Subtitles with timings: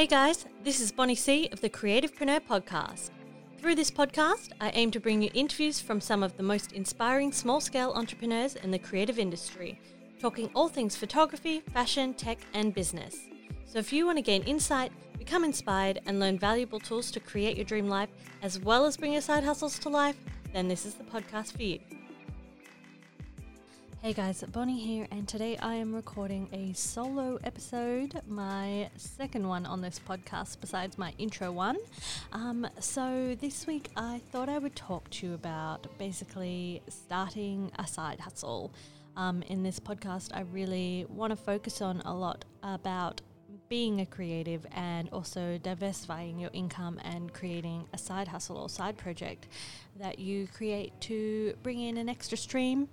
[0.00, 3.10] Hey guys, this is Bonnie C of the Creativepreneur Podcast.
[3.58, 7.32] Through this podcast, I aim to bring you interviews from some of the most inspiring
[7.32, 9.78] small scale entrepreneurs in the creative industry,
[10.18, 13.14] talking all things photography, fashion, tech, and business.
[13.66, 17.58] So if you want to gain insight, become inspired, and learn valuable tools to create
[17.58, 18.08] your dream life,
[18.40, 20.16] as well as bring your side hustles to life,
[20.54, 21.78] then this is the podcast for you.
[24.02, 29.66] Hey guys, Bonnie here, and today I am recording a solo episode, my second one
[29.66, 31.76] on this podcast besides my intro one.
[32.32, 37.86] Um, so, this week I thought I would talk to you about basically starting a
[37.86, 38.72] side hustle.
[39.18, 43.20] Um, in this podcast, I really want to focus on a lot about
[43.70, 48.96] being a creative and also diversifying your income and creating a side hustle or side
[48.96, 49.46] project
[49.96, 52.88] that you create to bring in an extra stream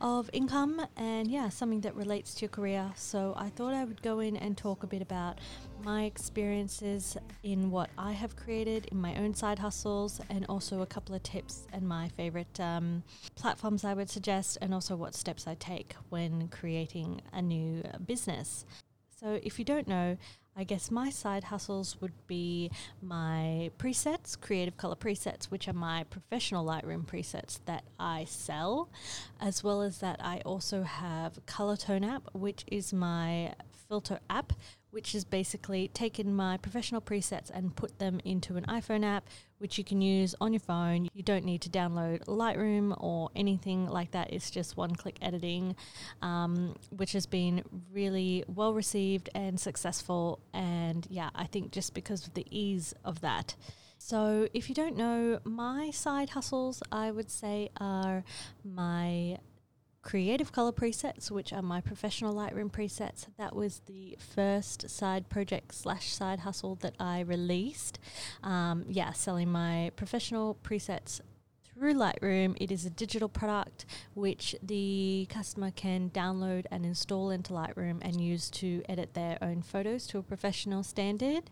[0.00, 2.92] of income and yeah, something that relates to your career.
[2.94, 5.40] So I thought I would go in and talk a bit about
[5.82, 10.86] my experiences in what I have created in my own side hustles and also a
[10.86, 13.02] couple of tips and my favorite um,
[13.34, 18.64] platforms I would suggest and also what steps I take when creating a new business.
[19.20, 20.16] So, if you don't know,
[20.56, 22.70] I guess my side hustles would be
[23.02, 28.88] my presets, creative color presets, which are my professional Lightroom presets that I sell,
[29.38, 33.52] as well as that I also have Color Tone app, which is my
[33.90, 34.54] filter app,
[34.90, 39.28] which is basically taken my professional presets and put them into an iPhone app,
[39.60, 41.08] which you can use on your phone.
[41.12, 44.32] You don't need to download Lightroom or anything like that.
[44.32, 45.76] It's just one click editing,
[46.22, 50.40] um, which has been really well received and successful.
[50.54, 53.54] And yeah, I think just because of the ease of that.
[53.98, 58.24] So, if you don't know, my side hustles, I would say, are
[58.64, 59.36] my
[60.02, 63.26] creative color presets, which are my professional Lightroom presets.
[63.36, 67.98] That was the first side project slash side hustle that I released.
[68.42, 71.20] Um, yeah, selling my professional presets
[71.74, 72.56] through Lightroom.
[72.60, 78.20] It is a digital product which the customer can download and install into Lightroom and
[78.20, 81.50] use to edit their own photos to a professional standard.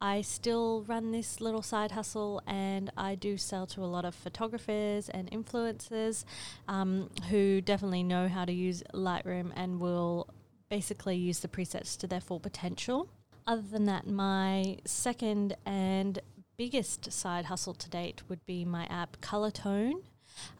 [0.00, 4.14] I still run this little side hustle and I do sell to a lot of
[4.14, 6.24] photographers and influencers
[6.68, 10.28] um, who definitely know how to use Lightroom and will
[10.68, 13.08] basically use the presets to their full potential.
[13.46, 16.18] Other than that, my second and
[16.56, 20.02] biggest side hustle to date would be my app Colortone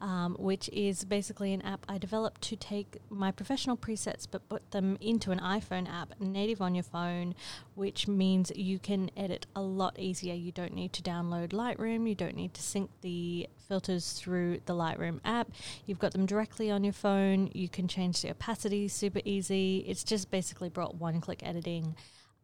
[0.01, 4.71] um, which is basically an app I developed to take my professional presets but put
[4.71, 7.35] them into an iPhone app native on your phone,
[7.75, 10.33] which means you can edit a lot easier.
[10.33, 14.73] You don't need to download Lightroom, you don't need to sync the filters through the
[14.73, 15.51] Lightroom app.
[15.85, 17.49] You've got them directly on your phone.
[17.53, 19.85] You can change the opacity super easy.
[19.87, 21.95] It's just basically brought one click editing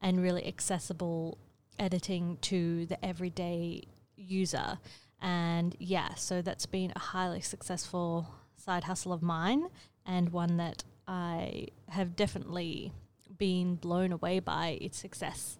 [0.01, 1.37] and really accessible
[1.79, 3.83] editing to the everyday
[4.15, 4.77] user.
[5.23, 9.67] And yeah, so that's been a highly successful side hustle of mine
[10.05, 12.91] and one that I have definitely
[13.37, 15.57] been blown away by its success.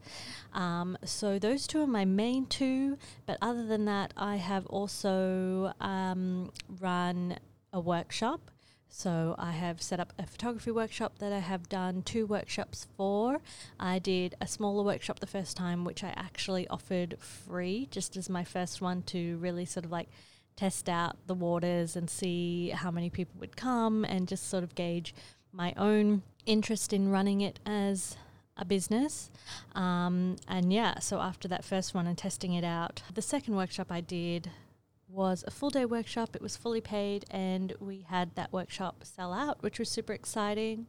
[0.54, 5.74] Um, so those two are my main two, but other than that, I have also
[5.80, 7.38] um, run
[7.72, 8.52] a workshop
[8.96, 13.40] so I have set up a photography workshop that I have done two workshops for.
[13.80, 18.30] I did a smaller workshop the first time, which I actually offered free, just as
[18.30, 20.10] my first one to really sort of like
[20.56, 24.76] test out the waters and see how many people would come and just sort of
[24.76, 25.16] gauge
[25.52, 28.16] my own interest in running it as
[28.58, 29.32] a business.
[29.74, 33.88] Um, and yeah, so after that first one and testing it out, the second workshop
[33.90, 34.52] I did
[35.14, 36.36] was a full day workshop.
[36.36, 40.88] It was fully paid, and we had that workshop sell out, which was super exciting.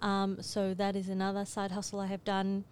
[0.00, 2.64] Um, so that is another side hustle I have done.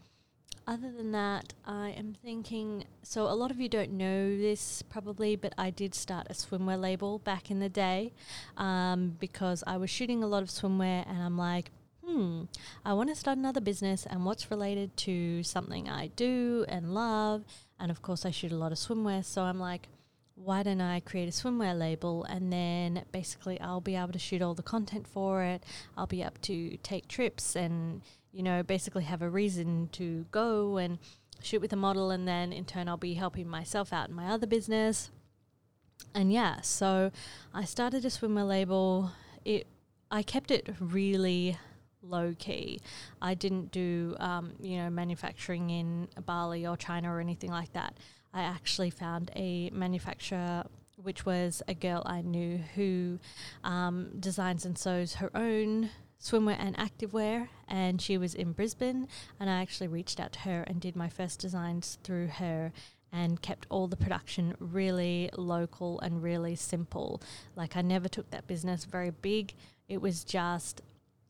[0.67, 2.85] Other than that, I am thinking.
[3.03, 6.81] So a lot of you don't know this probably, but I did start a swimwear
[6.81, 8.13] label back in the day
[8.57, 11.71] um, because I was shooting a lot of swimwear, and I'm like,
[12.03, 12.45] hmm,
[12.85, 17.45] I want to start another business and what's related to something I do and love.
[17.79, 19.25] And of course, I shoot a lot of swimwear.
[19.25, 19.89] So I'm like,
[20.37, 24.43] why don't I create a swimwear label and then basically I'll be able to shoot
[24.43, 25.63] all the content for it.
[25.97, 28.03] I'll be able to take trips and,
[28.33, 30.99] you know, basically have a reason to go and
[31.41, 34.27] shoot with a model and then in turn I'll be helping myself out in my
[34.27, 35.11] other business.
[36.15, 37.13] And yeah, so
[37.53, 39.13] I started a swimwear label.
[39.45, 39.67] It
[40.11, 41.57] I kept it really
[42.03, 42.81] low key.
[43.23, 47.97] I didn't do, um, you know, manufacturing in Bali or China or anything like that.
[48.35, 50.65] I actually found a manufacturer
[51.03, 53.19] which was a girl I knew who
[53.63, 55.91] um, designs and sews her own
[56.21, 59.09] swimwear and activewear, and she was in Brisbane.
[59.39, 62.73] And I actually reached out to her and did my first designs through her
[63.13, 67.23] and kept all the production really local and really simple.
[67.55, 69.55] Like I never took that business very big.
[69.89, 70.81] It was just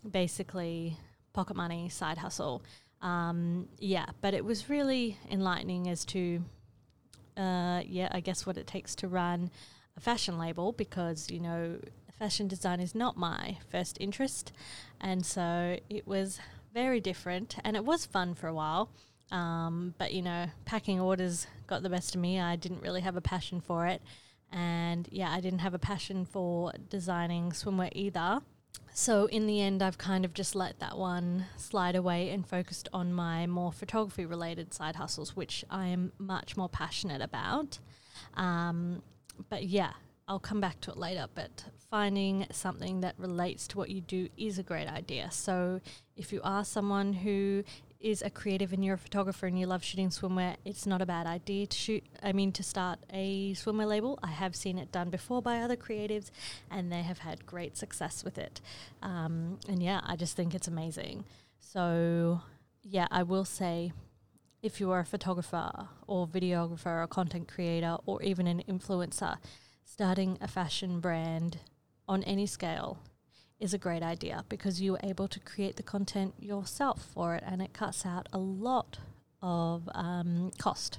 [0.08, 0.96] basically
[1.32, 2.62] pocket money, side hustle.
[3.02, 6.42] Um, yeah, but it was really enlightening as to,
[7.36, 9.50] uh, yeah, I guess what it takes to run
[9.96, 11.78] a fashion label because, you know,
[12.18, 14.52] fashion design is not my first interest.
[15.00, 16.40] And so it was
[16.72, 18.90] very different and it was fun for a while.
[19.30, 22.40] Um, but, you know, packing orders got the best of me.
[22.40, 24.02] I didn't really have a passion for it.
[24.52, 28.40] And yeah, I didn't have a passion for designing swimwear either.
[28.96, 32.88] So in the end, I've kind of just let that one slide away and focused
[32.92, 37.80] on my more photography related side hustles, which I am much more passionate about.
[38.34, 39.02] Um,
[39.48, 39.94] but yeah,
[40.28, 41.26] I'll come back to it later.
[41.34, 45.30] But finding something that relates to what you do is a great idea.
[45.32, 45.80] So
[46.16, 47.64] if you are someone who
[48.04, 51.06] is a creative and you're a photographer and you love shooting swimwear, it's not a
[51.06, 52.04] bad idea to shoot.
[52.22, 54.18] I mean, to start a swimwear label.
[54.22, 56.30] I have seen it done before by other creatives,
[56.70, 58.60] and they have had great success with it.
[59.02, 61.24] Um, and yeah, I just think it's amazing.
[61.58, 62.42] So
[62.82, 63.92] yeah, I will say.
[64.62, 69.36] If you are a photographer or videographer or content creator or even an influencer,
[69.84, 71.58] starting a fashion brand
[72.08, 72.98] on any scale
[73.64, 77.62] is a great idea because you're able to create the content yourself for it and
[77.62, 78.98] it cuts out a lot
[79.40, 80.98] of um, cost.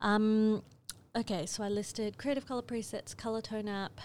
[0.00, 0.62] Um,
[1.16, 4.00] okay, so I listed creative color presets, color tone app,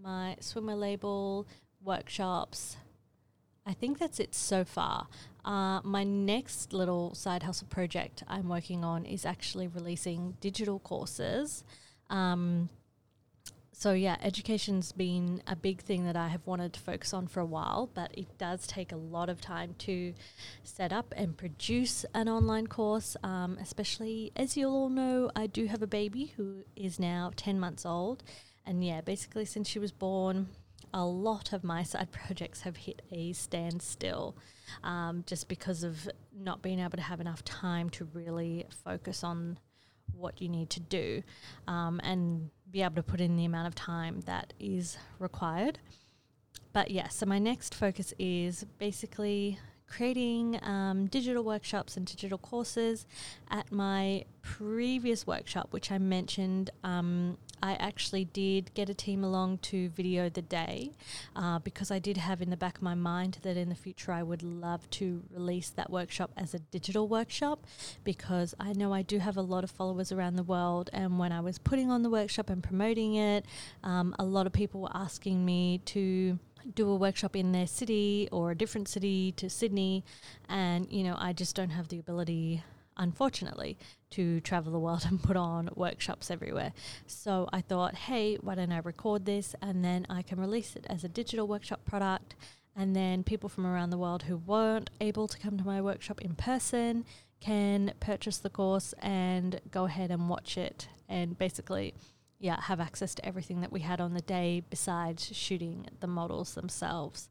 [0.00, 1.48] my swimwear label,
[1.82, 2.76] workshops.
[3.66, 5.08] I think that's it so far.
[5.44, 11.64] Uh, my next little side hustle project I'm working on is actually releasing digital courses.
[12.10, 12.68] Um,
[13.78, 17.38] so yeah, education's been a big thing that I have wanted to focus on for
[17.38, 20.14] a while, but it does take a lot of time to
[20.64, 23.16] set up and produce an online course.
[23.22, 27.60] Um, especially as you all know, I do have a baby who is now ten
[27.60, 28.24] months old,
[28.66, 30.48] and yeah, basically since she was born,
[30.92, 34.36] a lot of my side projects have hit a standstill,
[34.82, 39.56] um, just because of not being able to have enough time to really focus on
[40.16, 41.22] what you need to do
[41.68, 45.78] um, and be able to put in the amount of time that is required.
[46.72, 53.06] But yeah, so my next focus is basically creating um, digital workshops and digital courses.
[53.50, 59.58] At my previous workshop, which I mentioned um, I actually did get a team along
[59.58, 60.92] to video the day
[61.34, 64.12] uh, because I did have in the back of my mind that in the future
[64.12, 67.66] I would love to release that workshop as a digital workshop
[68.04, 70.90] because I know I do have a lot of followers around the world.
[70.92, 73.44] And when I was putting on the workshop and promoting it,
[73.82, 76.38] um, a lot of people were asking me to
[76.74, 80.04] do a workshop in their city or a different city to Sydney.
[80.48, 82.62] And, you know, I just don't have the ability
[82.98, 83.78] unfortunately,
[84.10, 86.72] to travel the world and put on workshops everywhere.
[87.06, 90.86] So I thought, hey, why don't I record this and then I can release it
[90.88, 92.34] as a digital workshop product.
[92.76, 96.20] And then people from around the world who weren't able to come to my workshop
[96.20, 97.04] in person
[97.40, 101.94] can purchase the course and go ahead and watch it and basically
[102.40, 106.54] yeah, have access to everything that we had on the day besides shooting the models
[106.54, 107.28] themselves.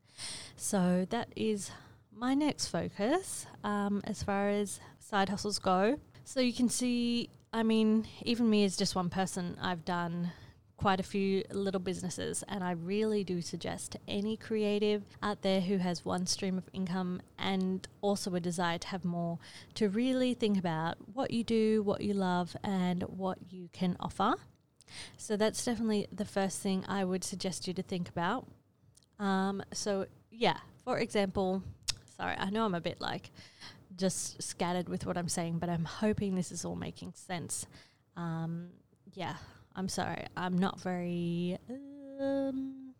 [0.55, 1.71] So that is
[2.17, 5.99] my next focus um, as far as side hustles go.
[6.23, 10.31] So you can see, I mean, even me as just one person, I've done
[10.77, 15.61] quite a few little businesses, and I really do suggest to any creative out there
[15.61, 19.39] who has one stream of income and also a desire to have more
[19.75, 24.35] to really think about what you do, what you love, and what you can offer.
[25.17, 28.47] So that's definitely the first thing I would suggest you to think about.
[29.19, 31.63] Um, so, yeah, for example,
[32.17, 33.31] sorry, I know I'm a bit like
[33.95, 37.67] just scattered with what I'm saying, but I'm hoping this is all making sense.
[38.15, 38.69] Um,
[39.13, 39.35] yeah,
[39.75, 40.25] I'm sorry.
[40.35, 41.57] I'm not very
[42.19, 42.93] um,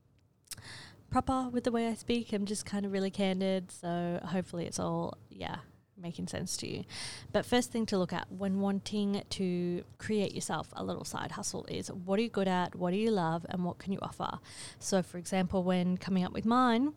[1.09, 2.33] proper with the way I speak.
[2.33, 3.71] I'm just kind of really candid.
[3.71, 5.57] So hopefully it's all, yeah,
[5.97, 6.83] making sense to you.
[7.31, 11.65] But first thing to look at when wanting to create yourself a little side hustle
[11.65, 14.39] is what are you good at, what do you love, and what can you offer?
[14.79, 16.93] So, for example, when coming up with mine,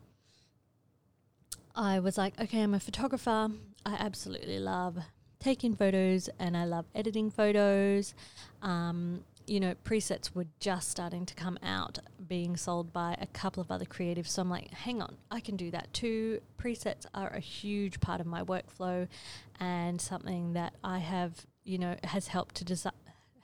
[1.81, 3.49] I was like, okay, I'm a photographer.
[3.87, 4.99] I absolutely love
[5.39, 8.15] taking photos and I love editing photos.
[8.61, 13.63] Um, you know, presets were just starting to come out, being sold by a couple
[13.63, 14.29] of other creatives.
[14.29, 16.43] So I'm like, hang on, I can do that too.
[16.59, 19.09] Presets are a huge part of my workflow
[19.59, 22.93] and something that I have, you know, has helped to desi-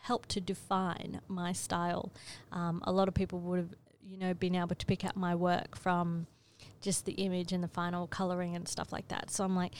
[0.02, 2.12] help to define my style.
[2.52, 5.34] Um, a lot of people would have, you know, been able to pick out my
[5.34, 6.26] work from
[6.86, 9.28] just the image and the final coloring and stuff like that.
[9.28, 9.74] So I'm like,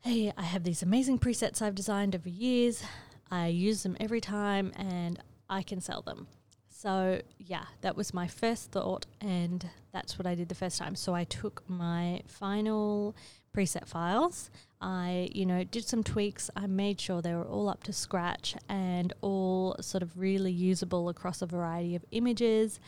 [0.00, 2.82] hey, I have these amazing presets I've designed over years.
[3.30, 5.20] I use them every time and
[5.50, 6.26] I can sell them.
[6.70, 10.96] So, yeah, that was my first thought, and that's what I did the first time.
[10.96, 13.14] So, I took my final
[13.54, 14.50] preset files.
[14.80, 16.50] I, you know, did some tweaks.
[16.56, 21.08] I made sure they were all up to scratch and all sort of really usable
[21.08, 22.80] across a variety of images.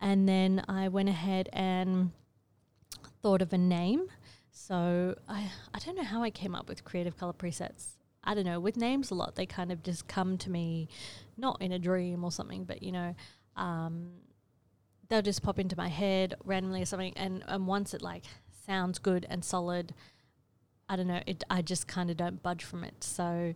[0.00, 2.12] And then I went ahead and
[3.22, 4.08] thought of a name.
[4.50, 7.96] So I, I don't know how I came up with creative color presets.
[8.24, 8.60] I don't know.
[8.60, 10.88] With names a lot, they kind of just come to me,
[11.36, 13.14] not in a dream or something, but you know,
[13.56, 14.10] um,
[15.08, 17.12] they'll just pop into my head randomly or something.
[17.16, 18.24] And, and once it like
[18.66, 19.94] sounds good and solid,
[20.88, 23.02] I don't know, it, I just kind of don't budge from it.
[23.02, 23.54] So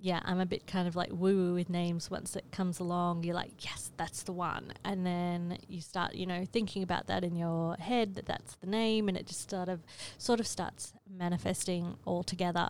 [0.00, 2.10] yeah, I'm a bit kind of like woo woo with names.
[2.10, 4.72] Once it comes along, you're like, yes, that's the one.
[4.84, 8.68] And then you start, you know, thinking about that in your head that that's the
[8.68, 9.80] name, and it just sort of,
[10.16, 12.68] sort of starts manifesting all together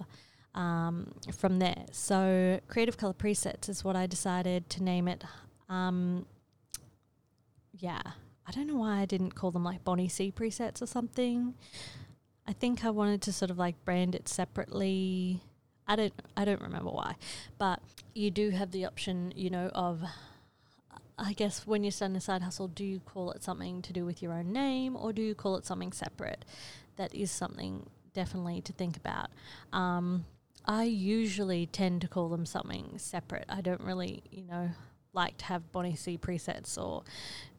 [0.55, 1.85] um, from there.
[1.93, 5.23] So, Creative Color Presets is what I decided to name it.
[5.69, 6.25] Um,
[7.75, 8.01] yeah,
[8.47, 11.55] I don't know why I didn't call them like Bonnie C presets or something.
[12.47, 15.43] I think I wanted to sort of like brand it separately.
[15.89, 17.17] I don't I don't remember why,
[17.57, 17.81] but
[18.15, 20.03] you do have the option, you know, of
[21.19, 24.05] I guess when you're starting a side hustle, do you call it something to do
[24.05, 26.45] with your own name or do you call it something separate?
[26.97, 29.31] That is something definitely to think about.
[29.73, 30.27] Um,
[30.65, 33.47] I usually tend to call them something separate.
[33.49, 34.71] I don't really, you know,
[35.13, 37.03] like to have Bonnie C presets or,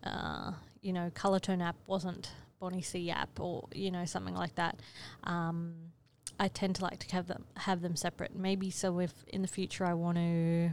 [0.03, 4.55] uh, you know, Color Tone app wasn't Bonnie C app or, you know, something like
[4.55, 4.79] that.
[5.23, 5.73] Um,
[6.39, 8.35] I tend to like to have them have them separate.
[8.35, 10.71] Maybe so if in the future I want to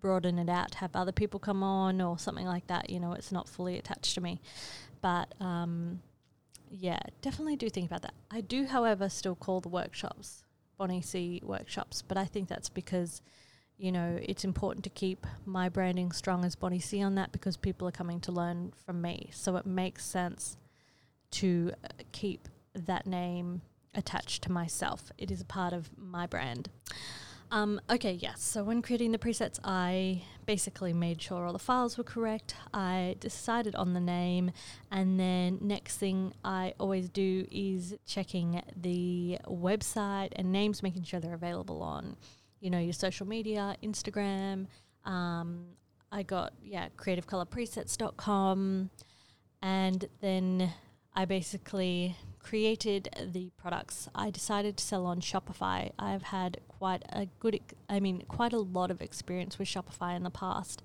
[0.00, 2.90] broaden it out, have other people come on or something like that.
[2.90, 4.40] You know, it's not fully attached to me.
[5.00, 6.00] But um,
[6.70, 8.14] yeah, definitely do think about that.
[8.30, 10.44] I do, however, still call the workshops
[10.76, 13.22] Bonnie C workshops, but I think that's because
[13.78, 17.56] you know, it's important to keep my branding strong as Bonnie C on that because
[17.56, 19.28] people are coming to learn from me.
[19.34, 20.56] So it makes sense
[21.32, 23.60] to uh, keep that name
[23.96, 25.10] attached to myself.
[25.18, 26.68] It is a part of my brand.
[27.50, 28.42] Um, okay, yes.
[28.42, 32.54] So when creating the presets, I basically made sure all the files were correct.
[32.74, 34.50] I decided on the name,
[34.90, 41.20] and then next thing I always do is checking the website and names, making sure
[41.20, 42.16] they're available on
[42.60, 44.66] you know, your social media, Instagram.
[45.04, 45.66] Um,
[46.10, 48.90] I got, yeah, creativecolorpresets.com.
[49.62, 50.72] And then
[51.14, 54.08] I basically created the products.
[54.14, 55.90] I decided to sell on Shopify.
[55.98, 60.22] I've had quite a good, I mean, quite a lot of experience with Shopify in
[60.22, 60.80] the past.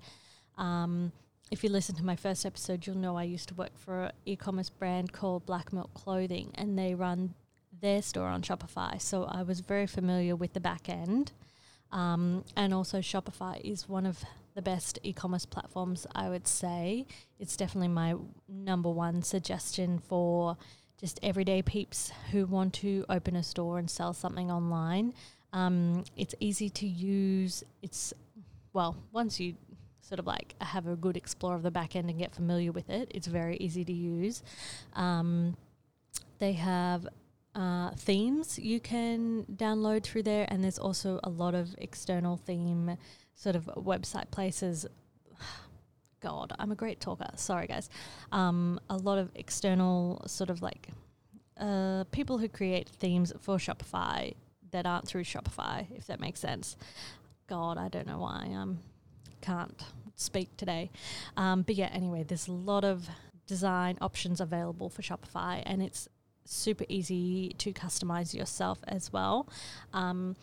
[0.58, 1.12] Um,
[1.52, 4.12] if you listen to my first episode, you'll know I used to work for an
[4.24, 7.34] e commerce brand called Black Milk Clothing, and they run
[7.80, 9.00] their store on Shopify.
[9.00, 11.30] So I was very familiar with the back end.
[11.92, 17.06] Um, and also, Shopify is one of the best e commerce platforms, I would say.
[17.38, 18.16] It's definitely my
[18.48, 20.56] number one suggestion for
[21.02, 25.12] just everyday peeps who want to open a store and sell something online.
[25.52, 27.64] Um, it's easy to use.
[27.82, 28.14] It's,
[28.72, 29.56] well, once you
[30.00, 32.88] sort of like have a good explore of the back end and get familiar with
[32.88, 34.44] it, it's very easy to use.
[34.94, 35.56] Um,
[36.38, 37.08] they have
[37.56, 42.96] uh, themes you can download through there, and there's also a lot of external theme
[43.34, 44.86] sort of website places.
[46.22, 47.28] God, I'm a great talker.
[47.36, 47.90] Sorry, guys.
[48.30, 50.88] Um, a lot of external sort of like
[51.58, 54.34] uh, people who create themes for Shopify
[54.70, 56.76] that aren't through Shopify, if that makes sense.
[57.48, 58.78] God, I don't know why I um,
[59.40, 59.82] can't
[60.16, 60.90] speak today.
[61.36, 63.08] Um, but yeah, anyway, there's a lot of
[63.46, 66.08] design options available for Shopify, and it's
[66.44, 69.48] super easy to customize yourself as well.
[69.92, 70.36] Um,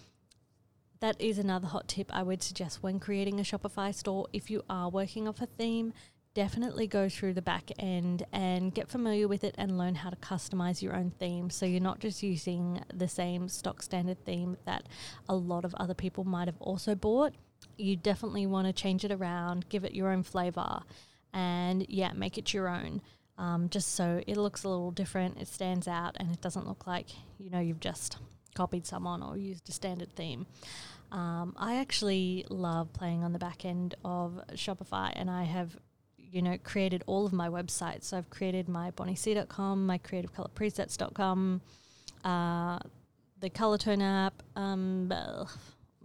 [1.01, 4.27] that is another hot tip I would suggest when creating a Shopify store.
[4.33, 5.93] If you are working off a theme,
[6.33, 10.15] definitely go through the back end and get familiar with it and learn how to
[10.17, 14.83] customize your own theme so you're not just using the same stock standard theme that
[15.27, 17.33] a lot of other people might have also bought.
[17.77, 20.81] You definitely want to change it around, give it your own flavor,
[21.33, 23.01] and yeah, make it your own
[23.39, 26.85] um, just so it looks a little different, it stands out, and it doesn't look
[26.85, 27.07] like
[27.39, 28.17] you know you've just
[28.55, 30.45] copied someone or used a standard theme.
[31.11, 35.77] Um, I actually love playing on the back end of Shopify, and I have
[36.17, 38.05] you know created all of my websites.
[38.05, 41.61] So I've created my bonniec.com, my creativecolorpresets.com,
[42.23, 42.79] uh,
[43.39, 45.11] the Colortone app, um,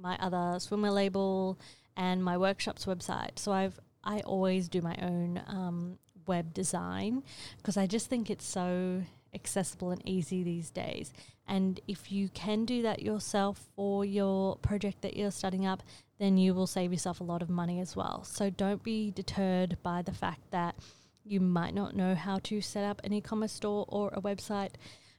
[0.01, 1.59] my other swimwear label,
[1.97, 3.39] and my workshops website.
[3.39, 7.23] So I've I always do my own um, web design
[7.59, 9.03] because I just think it's so
[9.35, 11.13] accessible and easy these days.
[11.47, 15.83] And if you can do that yourself for your project that you're starting up,
[16.19, 18.25] then you will save yourself a lot of money as well.
[18.25, 20.77] So don't be deterred by the fact that
[21.25, 24.73] you might not know how to set up an e commerce store or a website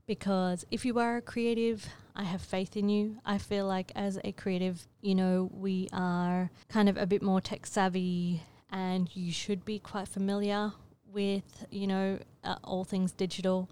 [0.07, 3.17] because if you are a creative, I have faith in you.
[3.25, 7.41] I feel like as a creative, you know, we are kind of a bit more
[7.41, 10.73] tech savvy and you should be quite familiar
[11.15, 13.69] with, you know, uh, all things digital.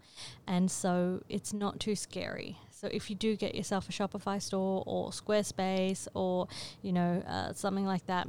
[0.48, 2.58] And so it's not too scary.
[2.72, 6.48] So if you do get yourself a Shopify store or Squarespace or,
[6.82, 8.28] you know, uh, something like that,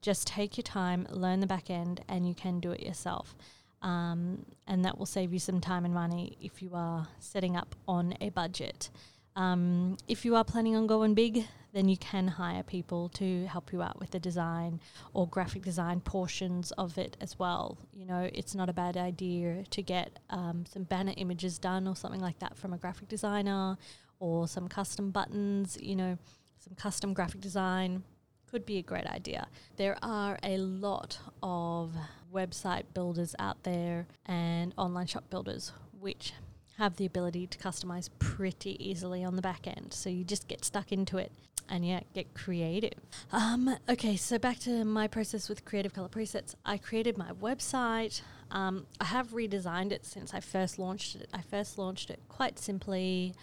[0.00, 3.36] just take your time, learn the back end, and you can do it yourself.
[3.82, 7.74] Um, and that will save you some time and money if you are setting up
[7.86, 8.90] on a budget.
[9.36, 13.72] Um, if you are planning on going big, then you can hire people to help
[13.72, 14.80] you out with the design
[15.14, 17.78] or graphic design portions of it as well.
[17.94, 21.96] You know, it's not a bad idea to get um, some banner images done or
[21.96, 23.78] something like that from a graphic designer
[24.20, 26.18] or some custom buttons, you know,
[26.58, 28.02] some custom graphic design
[28.50, 29.48] could be a great idea.
[29.76, 31.94] There are a lot of
[32.32, 36.34] website builders out there and online shop builders which
[36.82, 39.92] have the ability to customize pretty easily on the back end.
[39.92, 41.30] So you just get stuck into it
[41.68, 42.98] and yeah, get creative.
[43.30, 46.56] Um, okay, so back to my process with Creative Color Presets.
[46.66, 48.22] I created my website.
[48.50, 51.28] Um, I have redesigned it since I first launched it.
[51.32, 53.34] I first launched it quite simply.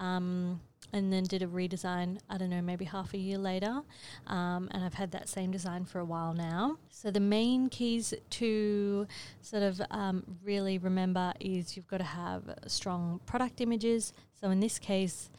[0.00, 0.60] Um,
[0.92, 3.82] and then did a redesign, I don't know, maybe half a year later.
[4.26, 6.78] Um, and I've had that same design for a while now.
[6.90, 9.06] So the main keys to
[9.40, 14.12] sort of um, really remember is you've got to have strong product images.
[14.40, 15.30] So in this case,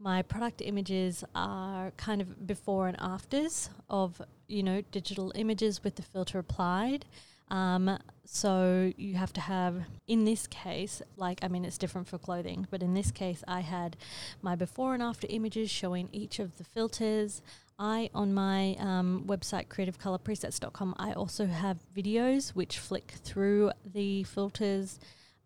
[0.00, 5.96] my product images are kind of before and afters of, you know, digital images with
[5.96, 7.04] the filter applied.
[7.50, 7.98] Um,
[8.30, 12.66] so you have to have, in this case, like, I mean, it's different for clothing,
[12.70, 13.96] but in this case, I had
[14.42, 17.40] my before and after images showing each of the filters.
[17.78, 25.00] I, on my um, website, creativecolorpresets.com, I also have videos which flick through the filters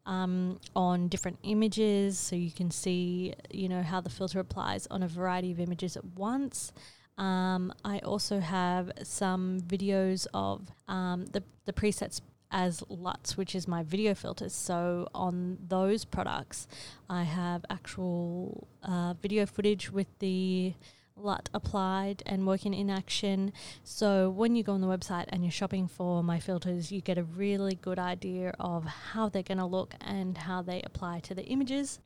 [0.04, 5.04] um, on different images so you can see, you know, how the filter applies on
[5.04, 6.72] a variety of images at once.
[7.16, 12.20] Um, I also have some videos of um, the, the presets
[12.52, 14.54] as LUTs, which is my video filters.
[14.54, 16.68] So on those products,
[17.08, 20.74] I have actual uh, video footage with the
[21.16, 23.52] LUT applied and working in action.
[23.84, 27.18] So when you go on the website and you're shopping for my filters, you get
[27.18, 31.34] a really good idea of how they're going to look and how they apply to
[31.34, 31.98] the images.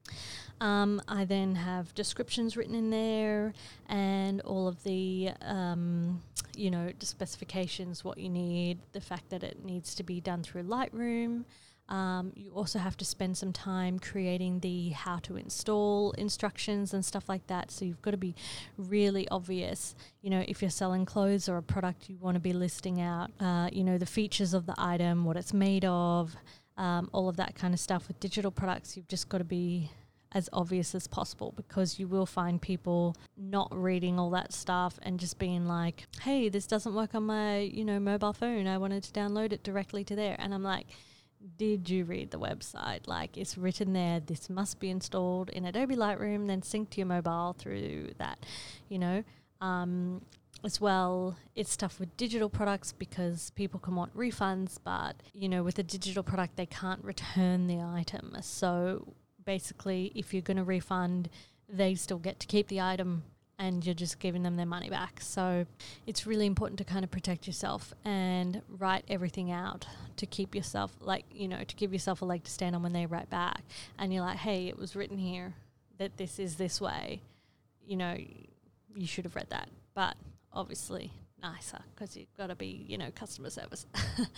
[0.60, 3.52] Um, I then have descriptions written in there
[3.88, 6.22] and all of the, um,
[6.56, 10.64] you know, specifications, what you need, the fact that it needs to be done through
[10.64, 11.44] Lightroom.
[11.88, 17.04] Um, you also have to spend some time creating the how to install instructions and
[17.04, 17.70] stuff like that.
[17.70, 18.34] So you've got to be
[18.76, 19.94] really obvious.
[20.20, 23.30] You know, if you're selling clothes or a product, you want to be listing out,
[23.40, 26.34] uh, you know, the features of the item, what it's made of,
[26.76, 28.08] um, all of that kind of stuff.
[28.08, 29.90] With digital products, you've just got to be
[30.32, 35.20] as obvious as possible because you will find people not reading all that stuff and
[35.20, 38.66] just being like, "Hey, this doesn't work on my, you know, mobile phone.
[38.66, 40.88] I wanted to download it directly to there." And I'm like,
[41.56, 43.06] did you read the website?
[43.06, 47.06] Like it's written there, this must be installed in Adobe Lightroom, then sync to your
[47.06, 48.44] mobile through that,
[48.88, 49.24] you know.
[49.60, 50.22] Um,
[50.64, 55.62] as well, it's tough with digital products because people can want refunds, but you know,
[55.62, 58.36] with a digital product, they can't return the item.
[58.40, 61.28] So basically, if you're going to refund,
[61.68, 63.24] they still get to keep the item
[63.58, 65.20] and you're just giving them their money back.
[65.20, 65.66] So
[66.06, 70.92] it's really important to kind of protect yourself and write everything out to keep yourself,
[71.00, 73.62] like, you know, to give yourself a leg to stand on when they write back.
[73.98, 75.54] And you're like, hey, it was written here
[75.98, 77.22] that this is this way.
[77.86, 78.16] You know,
[78.94, 79.68] you should have read that.
[79.94, 80.16] But
[80.52, 81.12] obviously,
[81.46, 83.86] nicer because you've got to be, you know, customer service.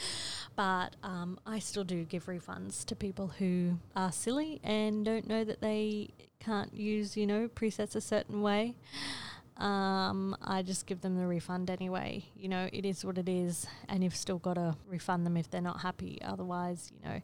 [0.57, 5.45] but um, I still do give refunds to people who are silly and don't know
[5.45, 8.75] that they can't use, you know, presets a certain way.
[9.57, 12.25] Um, I just give them the refund anyway.
[12.37, 15.51] You know, it is what it is, and you've still got to refund them if
[15.51, 16.21] they're not happy.
[16.23, 17.21] Otherwise, you know,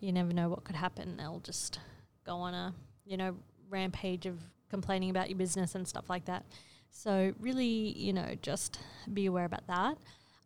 [0.00, 1.16] you never know what could happen.
[1.18, 1.80] They'll just
[2.24, 2.72] go on a,
[3.04, 3.36] you know,
[3.68, 4.38] rampage of
[4.70, 6.46] complaining about your business and stuff like that.
[6.90, 8.78] So really, you know, just
[9.12, 9.98] be aware about that.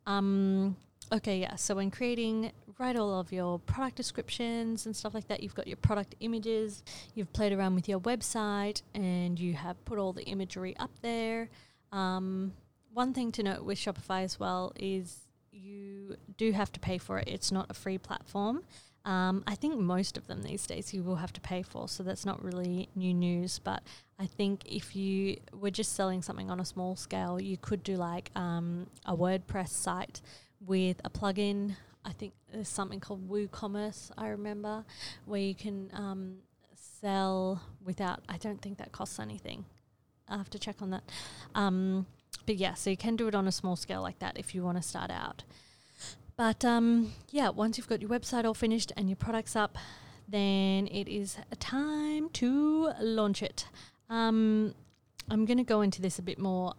[0.05, 0.75] Um,
[1.11, 1.55] okay, yeah.
[1.55, 5.41] So when creating, write all of your product descriptions and stuff like that.
[5.41, 6.83] You've got your product images.
[7.15, 11.49] You've played around with your website, and you have put all the imagery up there.
[11.91, 12.53] Um,
[12.93, 15.19] one thing to note with Shopify as well is
[15.51, 17.27] you do have to pay for it.
[17.27, 18.63] It's not a free platform.
[19.03, 22.03] Um, I think most of them these days you will have to pay for, so
[22.03, 23.59] that's not really new news.
[23.59, 23.81] But
[24.19, 27.95] I think if you were just selling something on a small scale, you could do
[27.95, 30.21] like um, a WordPress site
[30.65, 31.75] with a plugin.
[32.05, 34.85] I think there's something called WooCommerce, I remember,
[35.25, 36.37] where you can um,
[36.75, 39.65] sell without, I don't think that costs anything.
[40.27, 41.03] I have to check on that.
[41.55, 42.05] Um,
[42.45, 44.63] but yeah, so you can do it on a small scale like that if you
[44.63, 45.43] want to start out.
[46.41, 49.77] But um, yeah, once you've got your website all finished and your products up,
[50.27, 53.67] then it is time to launch it.
[54.09, 54.73] Um,
[55.29, 56.73] I'm going to go into this a bit more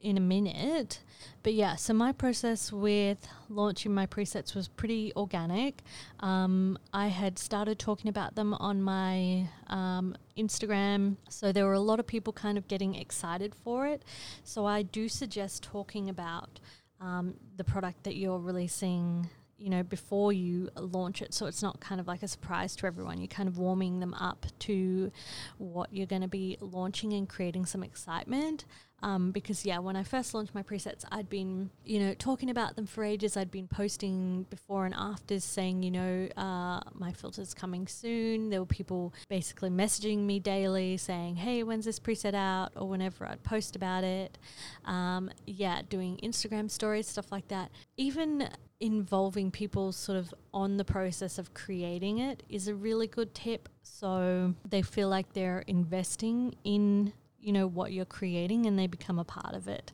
[0.00, 1.00] in a minute.
[1.42, 5.82] But yeah, so my process with launching my presets was pretty organic.
[6.20, 11.80] Um, I had started talking about them on my um, Instagram, so there were a
[11.80, 14.02] lot of people kind of getting excited for it.
[14.44, 16.58] So I do suggest talking about
[17.04, 21.32] um, the product that you're releasing you know, before you launch it.
[21.32, 23.18] So it's not kind of like a surprise to everyone.
[23.18, 25.12] You're kind of warming them up to
[25.58, 28.64] what you're going to be launching and creating some excitement.
[29.04, 32.74] Um, because yeah, when I first launched my presets, I'd been you know talking about
[32.74, 33.36] them for ages.
[33.36, 38.48] I'd been posting before and afters saying you know uh, my filter's coming soon.
[38.48, 42.72] There were people basically messaging me daily saying, hey, when's this preset out?
[42.76, 44.38] Or whenever I'd post about it.
[44.86, 47.70] Um, yeah, doing Instagram stories, stuff like that.
[47.98, 48.48] Even
[48.80, 53.68] involving people sort of on the process of creating it is a really good tip.
[53.82, 57.12] So they feel like they're investing in
[57.44, 59.92] you know what you're creating and they become a part of it.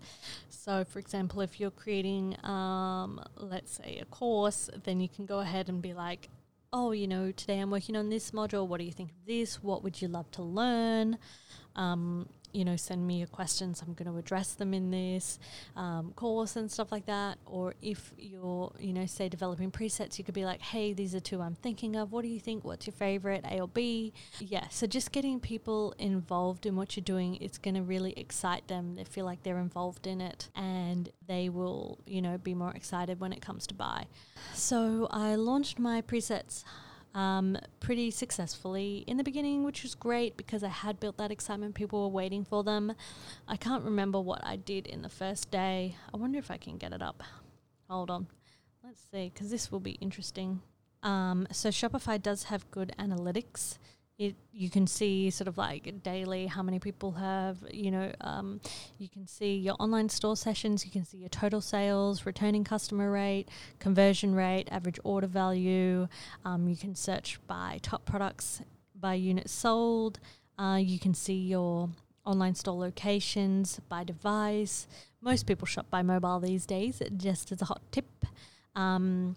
[0.48, 5.40] So for example if you're creating um, let's say a course then you can go
[5.40, 6.28] ahead and be like
[6.72, 8.66] oh you know today i'm working on this module.
[8.66, 9.62] What do you think of this?
[9.62, 11.18] What would you love to learn?
[11.76, 13.82] Um, you know, send me your questions.
[13.82, 15.38] I'm going to address them in this
[15.76, 17.38] um, course and stuff like that.
[17.46, 21.20] Or if you're, you know, say developing presets, you could be like, hey, these are
[21.20, 22.12] two I'm thinking of.
[22.12, 22.64] What do you think?
[22.64, 24.12] What's your favorite, A or B?
[24.38, 24.68] Yeah.
[24.70, 28.96] So just getting people involved in what you're doing, it's going to really excite them.
[28.96, 33.20] They feel like they're involved in it and they will, you know, be more excited
[33.20, 34.06] when it comes to buy.
[34.54, 36.64] So I launched my presets
[37.14, 41.74] um, pretty successfully in the beginning, which was great because I had built that excitement.
[41.74, 42.92] People were waiting for them.
[43.48, 45.96] I can't remember what I did in the first day.
[46.12, 47.22] I wonder if I can get it up.
[47.88, 48.28] Hold on.
[48.84, 50.62] Let's see, because this will be interesting.
[51.02, 53.78] Um, so Shopify does have good analytics
[54.20, 58.60] it you can see sort of like daily how many people have you know um,
[58.98, 63.10] you can see your online store sessions you can see your total sales returning customer
[63.10, 66.06] rate conversion rate average order value
[66.44, 68.60] um, you can search by top products
[68.94, 70.20] by units sold
[70.58, 71.88] uh, you can see your
[72.26, 74.86] online store locations by device.
[75.20, 78.04] Most people shop by mobile these days just as a hot tip.
[78.76, 79.36] Um,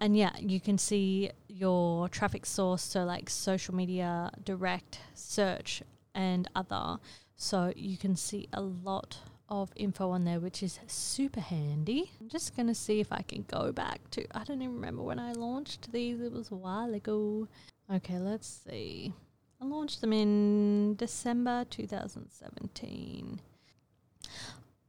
[0.00, 5.82] and yeah, you can see your traffic source, so like social media, direct, search,
[6.14, 6.98] and other.
[7.36, 12.10] So you can see a lot of info on there, which is super handy.
[12.20, 15.18] I'm just to see if I can go back to, I don't even remember when
[15.18, 17.48] I launched these, it was a while ago.
[17.92, 19.12] Okay, let's see.
[19.60, 23.40] I launched them in December 2017.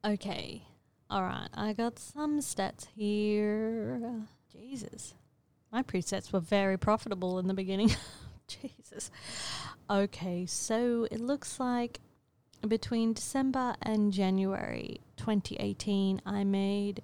[0.06, 0.64] Okay,
[1.10, 4.28] all right, I got some stats here.
[4.62, 5.16] Jesus.
[5.72, 7.92] My presets were very profitable in the beginning.
[8.48, 9.10] Jesus.
[9.90, 12.00] Okay, so it looks like
[12.68, 17.02] between December and January 2018, I made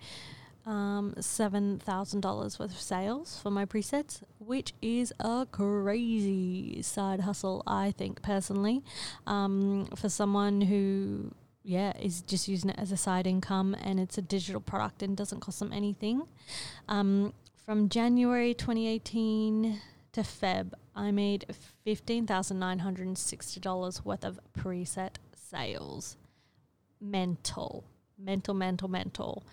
[0.67, 7.91] um, $7,000 worth of sales for my presets, which is a crazy side hustle, I
[7.91, 8.83] think, personally,
[9.25, 11.31] um, for someone who
[11.63, 15.17] yeah, is just using it as a side income and it's a digital product and
[15.17, 16.23] doesn't cost them anything.
[16.87, 17.33] Um,
[17.67, 19.82] from January 2018
[20.13, 21.45] to Feb, I made
[21.86, 26.15] $15,960 worth of preset sales.
[27.01, 27.84] Mental,
[28.17, 29.43] mental, mental, mental.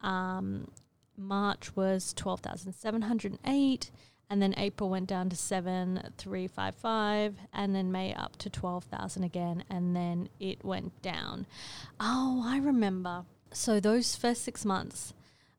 [0.00, 0.70] Um,
[1.16, 3.90] March was 12,708
[4.30, 9.96] and then April went down to 7355 and then May up to 12,000 again and
[9.96, 11.48] then it went down.
[11.98, 13.24] Oh, I remember.
[13.50, 15.12] So those first 6 months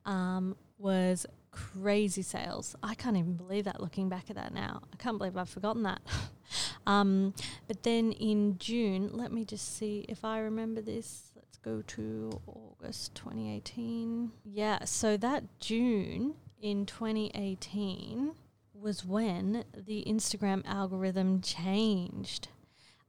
[0.05, 1.25] um, was
[1.57, 2.75] crazy sales.
[2.83, 4.81] I can't even believe that looking back at that now.
[4.93, 6.01] I can't believe I've forgotten that.
[6.87, 7.33] um,
[7.67, 11.31] but then in June, let me just see if I remember this.
[11.35, 14.31] Let's go to August 2018.
[14.43, 18.33] Yeah, so that June in 2018
[18.73, 22.49] was when the Instagram algorithm changed.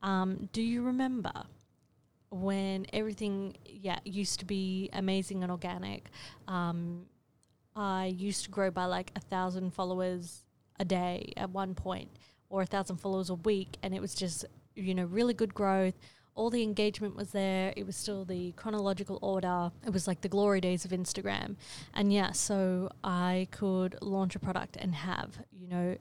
[0.03, 1.33] Um, do you remember?
[2.31, 6.11] when everything yeah used to be amazing and organic
[6.47, 7.07] um,
[7.79, 10.45] I used to grow by like a thousand followers
[10.81, 12.11] a day at one point
[12.51, 15.95] or a thousand followers a week, and it was just you know really good growth.
[16.35, 17.73] All the engagement was there.
[17.77, 19.73] It was still the chronological order.
[19.85, 21.55] It was like the glory days of Instagram,
[21.95, 25.97] and yeah, so I could launch a product and have you know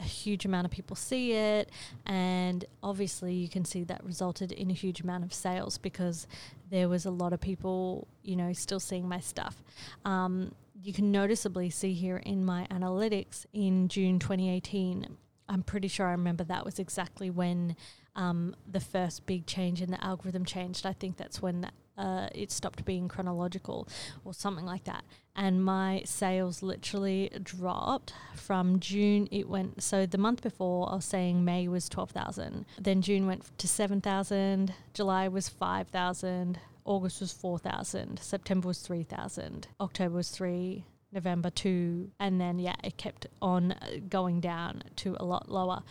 [0.00, 1.70] a huge amount of people see it
[2.06, 6.28] and obviously you can see that resulted in a huge amount of sales because
[6.70, 9.60] there was a lot of people you know still seeing my stuff
[10.04, 15.16] um, you can noticeably see here in my analytics in june 2018
[15.48, 17.76] i'm pretty sure i remember that was exactly when
[18.16, 22.52] um, the first big change in the algorithm changed i think that's when uh, it
[22.52, 23.88] stopped being chronological
[24.24, 25.04] or something like that.
[25.34, 29.28] And my sales literally dropped from June.
[29.30, 32.66] It went so the month before I was saying May was twelve thousand.
[32.78, 34.74] Then June went to seven thousand.
[34.94, 36.58] July was five thousand.
[36.88, 38.18] August was four thousand.
[38.18, 39.68] September was three thousand.
[39.80, 40.84] October was three.
[41.10, 45.82] November two, and then yeah, it kept on uh, going down to a lot lower.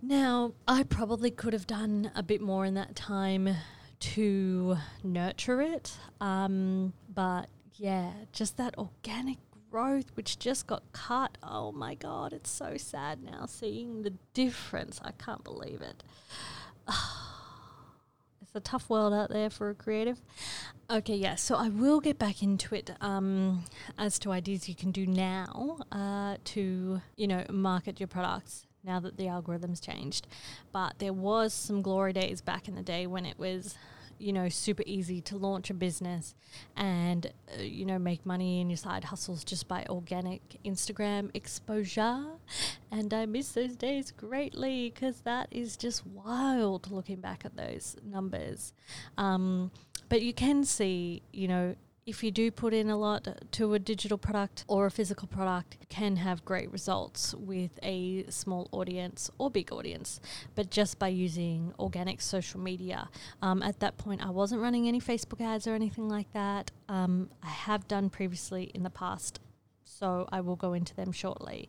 [0.00, 3.56] Now, I probably could have done a bit more in that time
[4.00, 5.96] to nurture it.
[6.20, 9.38] Um, but yeah, just that organic
[9.70, 11.38] growth, which just got cut.
[11.42, 15.00] Oh my God, it's so sad now seeing the difference.
[15.04, 16.02] I can't believe it.
[18.54, 20.20] it's a tough world out there for a creative.
[20.90, 23.64] Okay, yeah, so I will get back into it um,
[23.96, 29.00] as to ideas you can do now uh, to, you know, market your products now
[29.00, 30.26] that the algorithm's changed.
[30.70, 33.74] But there was some glory days back in the day when it was
[34.22, 36.34] you know super easy to launch a business
[36.76, 42.24] and uh, you know make money in your side hustles just by organic Instagram exposure.
[42.90, 47.96] And I miss those days greatly because that is just wild looking back at those
[48.04, 48.72] numbers.
[49.16, 49.70] Um,
[50.08, 53.78] but you can see you know if you do put in a lot to a
[53.78, 59.50] digital product or a physical product, can have great results with a small audience or
[59.50, 60.20] big audience,
[60.54, 63.08] but just by using organic social media.
[63.40, 66.72] Um, at that point, I wasn't running any Facebook ads or anything like that.
[66.88, 69.38] Um, I have done previously in the past
[70.02, 71.68] so I will go into them shortly.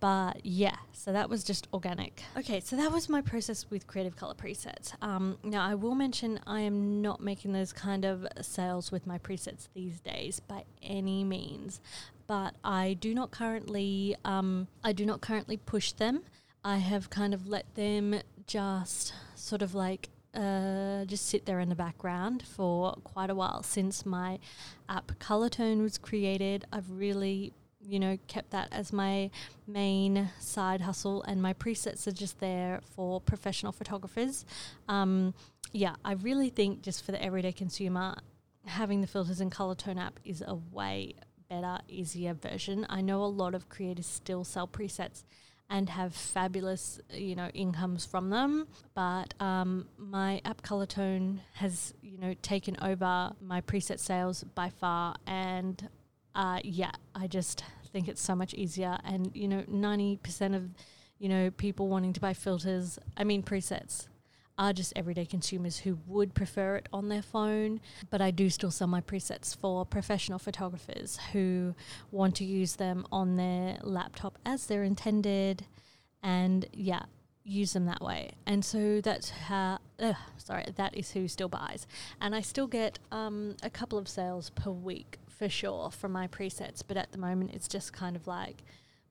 [0.00, 2.22] But yeah, so that was just organic.
[2.36, 4.92] Okay, so that was my process with Creative Color presets.
[5.00, 9.16] Um, now I will mention I am not making those kind of sales with my
[9.16, 11.80] presets these days by any means,
[12.26, 16.20] but I do not currently um, I do not currently push them.
[16.62, 21.70] I have kind of let them just sort of like uh, just sit there in
[21.70, 24.38] the background for quite a while since my
[24.86, 26.66] app Color Tone was created.
[26.70, 29.30] I've really you know, kept that as my
[29.66, 34.44] main side hustle, and my presets are just there for professional photographers.
[34.88, 35.34] Um,
[35.72, 38.16] yeah, I really think just for the everyday consumer,
[38.66, 41.14] having the filters and color tone app is a way
[41.48, 42.86] better, easier version.
[42.88, 45.24] I know a lot of creators still sell presets
[45.68, 48.66] and have fabulous, you know, incomes from them.
[48.94, 54.70] But um, my app Color Tone has, you know, taken over my preset sales by
[54.70, 55.88] far, and
[56.34, 58.98] uh, yeah, I just think it's so much easier.
[59.04, 60.70] And, you know, 90% of,
[61.18, 64.08] you know, people wanting to buy filters, I mean, presets,
[64.58, 67.80] are just everyday consumers who would prefer it on their phone.
[68.10, 71.74] But I do still sell my presets for professional photographers who
[72.10, 75.64] want to use them on their laptop as they're intended.
[76.22, 77.04] And yeah,
[77.42, 78.32] use them that way.
[78.46, 81.86] And so that's how, uh, sorry, that is who still buys.
[82.20, 86.26] And I still get um, a couple of sales per week for sure from my
[86.26, 88.62] presets, but at the moment it's just kind of like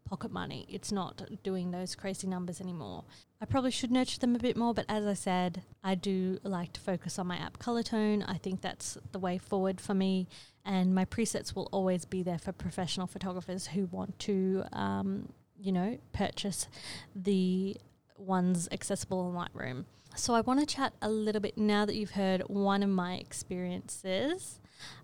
[0.06, 0.64] pocket money.
[0.70, 3.04] It's not doing those crazy numbers anymore.
[3.42, 6.72] I probably should nurture them a bit more, but as I said, I do like
[6.74, 8.22] to focus on my app color tone.
[8.22, 10.28] I think that's the way forward for me,
[10.64, 15.72] and my presets will always be there for professional photographers who want to, um, you
[15.72, 16.68] know, purchase
[17.16, 17.76] the
[18.18, 19.86] ones accessible in Lightroom.
[20.16, 23.16] So I want to chat a little bit now that you've heard one of my
[23.16, 24.60] experiences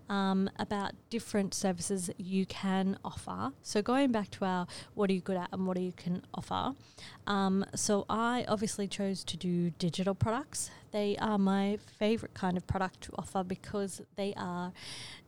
[0.08, 3.52] um, about different services you can offer.
[3.62, 6.22] So, going back to our what are you good at and what are you can
[6.34, 6.72] offer.
[7.26, 10.70] Um, so, I obviously chose to do digital products.
[10.92, 14.72] They are my favorite kind of product to offer because they are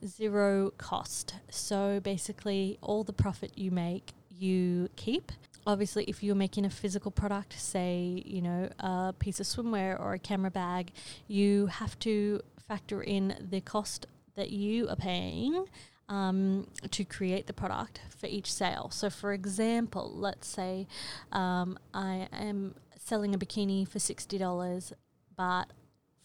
[0.06, 1.34] zero cost.
[1.50, 5.32] So, basically, all the profit you make, you keep
[5.66, 10.12] obviously if you're making a physical product say you know a piece of swimwear or
[10.14, 10.92] a camera bag
[11.26, 14.06] you have to factor in the cost
[14.38, 15.66] that you are paying
[16.08, 18.88] um, to create the product for each sale.
[18.90, 20.86] So, for example, let's say
[21.32, 24.92] um, I am selling a bikini for $60,
[25.36, 25.66] but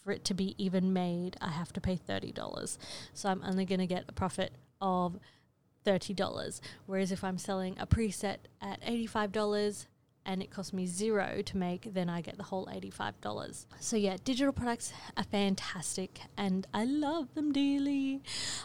[0.04, 2.78] for it to be even made, I have to pay $30.
[3.13, 5.19] So, I'm only going to get a profit of
[5.86, 6.62] $30.
[6.86, 9.88] Whereas if I'm selling a preset at $85,
[10.25, 13.65] and it costs me zero to make, then I get the whole $85.
[13.79, 18.21] So, yeah, digital products are fantastic and I love them dearly.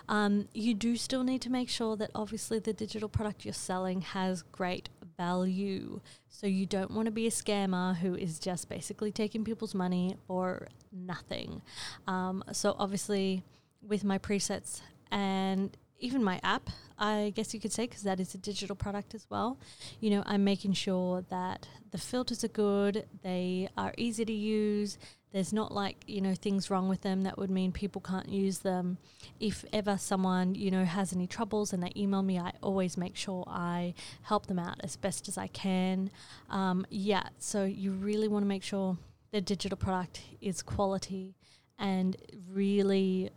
[0.09, 4.03] Um, you do still need to make sure that obviously the digital product you're selling
[4.03, 6.01] has great value.
[6.29, 10.17] So, you don't want to be a scammer who is just basically taking people's money
[10.27, 11.63] for nothing.
[12.07, 13.43] Um, so, obviously,
[13.83, 18.35] with my presets and even my app, I guess you could say, because that is
[18.35, 19.59] a digital product as well.
[20.01, 24.99] You know, I'm making sure that the filters are good, they are easy to use.
[25.31, 28.61] There's not like, you know, things wrong with them that would mean people can't use
[28.61, 28.97] them.
[29.39, 33.15] If ever someone, you know, has any troubles and they email me, I always make
[33.15, 36.11] sure I help them out as best as I can.
[36.49, 38.97] Um, yeah, so you really want to make sure
[39.31, 41.35] the digital product is quality
[41.79, 42.17] and
[42.51, 43.31] really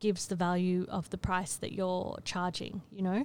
[0.00, 3.24] gives the value of the price that you're charging, you know.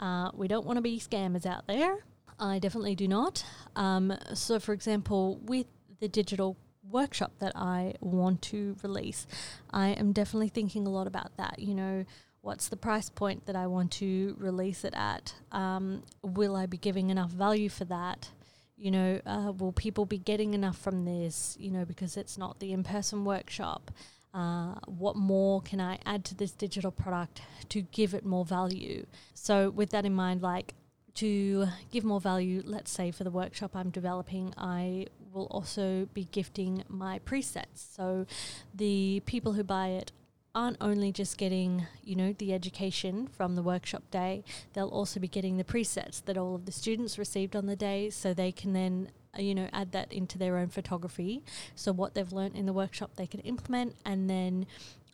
[0.00, 1.98] Uh, we don't want to be scammers out there.
[2.40, 3.44] I definitely do not.
[3.76, 5.66] Um, so, for example, with
[6.00, 6.56] the digital
[6.88, 9.26] workshop that I want to release,
[9.70, 11.58] I am definitely thinking a lot about that.
[11.58, 12.04] You know,
[12.40, 15.34] what's the price point that I want to release it at?
[15.52, 18.30] Um, will I be giving enough value for that?
[18.76, 21.56] You know, uh, will people be getting enough from this?
[21.58, 23.90] You know, because it's not the in person workshop.
[24.34, 29.06] Uh, what more can I add to this digital product to give it more value?
[29.34, 30.74] So, with that in mind, like
[31.14, 36.28] to give more value, let's say for the workshop I'm developing, I will also be
[36.30, 37.94] gifting my presets.
[37.94, 38.26] So,
[38.74, 40.12] the people who buy it
[40.54, 45.28] aren't only just getting, you know, the education from the workshop day, they'll also be
[45.28, 48.72] getting the presets that all of the students received on the day so they can
[48.72, 51.42] then you know, add that into their own photography.
[51.74, 54.66] So what they've learned in the workshop they can implement and then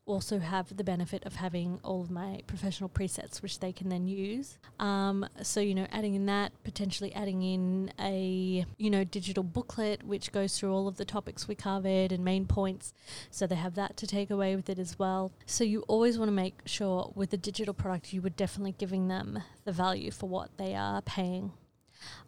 [0.06, 4.06] also have the benefit of having all of my professional presets which they can then
[4.06, 4.58] use.
[4.78, 10.02] Um, so you know adding in that potentially adding in a you know digital booklet
[10.02, 12.92] which goes through all of the topics we covered and main points.
[13.30, 15.32] So they have that to take away with it as well.
[15.46, 19.08] So you always want to make sure with a digital product you were definitely giving
[19.08, 21.52] them the value for what they are paying.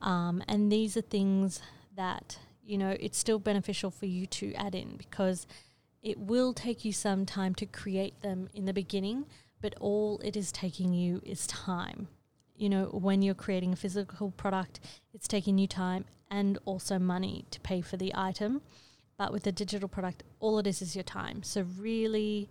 [0.01, 1.61] Um, and these are things
[1.97, 5.47] that you know it's still beneficial for you to add in because
[6.03, 9.27] it will take you some time to create them in the beginning
[9.61, 12.09] but all it is taking you is time.
[12.55, 14.81] You know when you're creating a physical product
[15.13, 18.63] it's taking you time and also money to pay for the item.
[19.19, 21.43] But with a digital product all it is is your time.
[21.43, 22.49] So really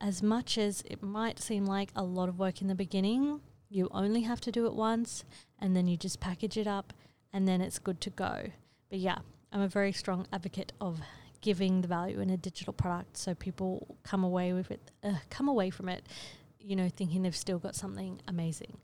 [0.00, 3.88] as much as it might seem like a lot of work in the beginning you
[3.90, 5.24] only have to do it once
[5.58, 6.92] and then you just package it up
[7.32, 8.50] and then it's good to go
[8.92, 11.00] but yeah, I'm a very strong advocate of
[11.40, 15.48] giving the value in a digital product so people come away with it, uh, come
[15.48, 16.04] away from it,
[16.60, 18.76] you know, thinking they've still got something amazing.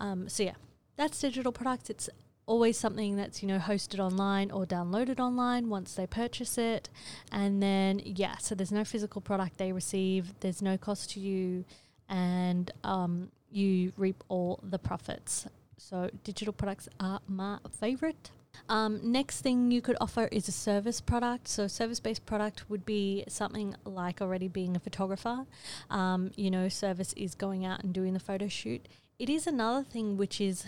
[0.00, 0.54] Um, so yeah,
[0.96, 1.90] that's digital products.
[1.90, 2.08] It's
[2.46, 6.88] always something that's you know hosted online or downloaded online once they purchase it
[7.30, 11.64] and then yeah so there's no physical product they receive there's no cost to you
[12.08, 15.46] and um, you reap all the profits
[15.80, 18.30] so digital products are my favorite
[18.68, 21.48] um, next thing you could offer is a service product.
[21.48, 25.46] So, service based product would be something like already being a photographer.
[25.88, 28.88] Um, you know, service is going out and doing the photo shoot.
[29.18, 30.64] It is another thing which is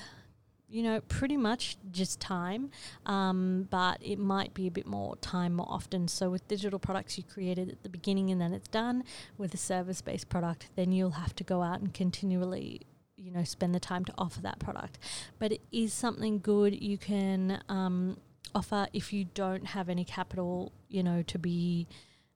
[0.68, 2.70] you know, pretty much just time,
[3.05, 6.09] um, but it might be a bit more time more often.
[6.09, 9.05] So with digital products, you create it at the beginning and then it's done.
[9.37, 12.81] With a service-based product, then you'll have to go out and continually
[13.23, 14.99] you know spend the time to offer that product.
[15.39, 18.19] But it is something good you can um,
[18.55, 21.87] offer if you don't have any capital you know to be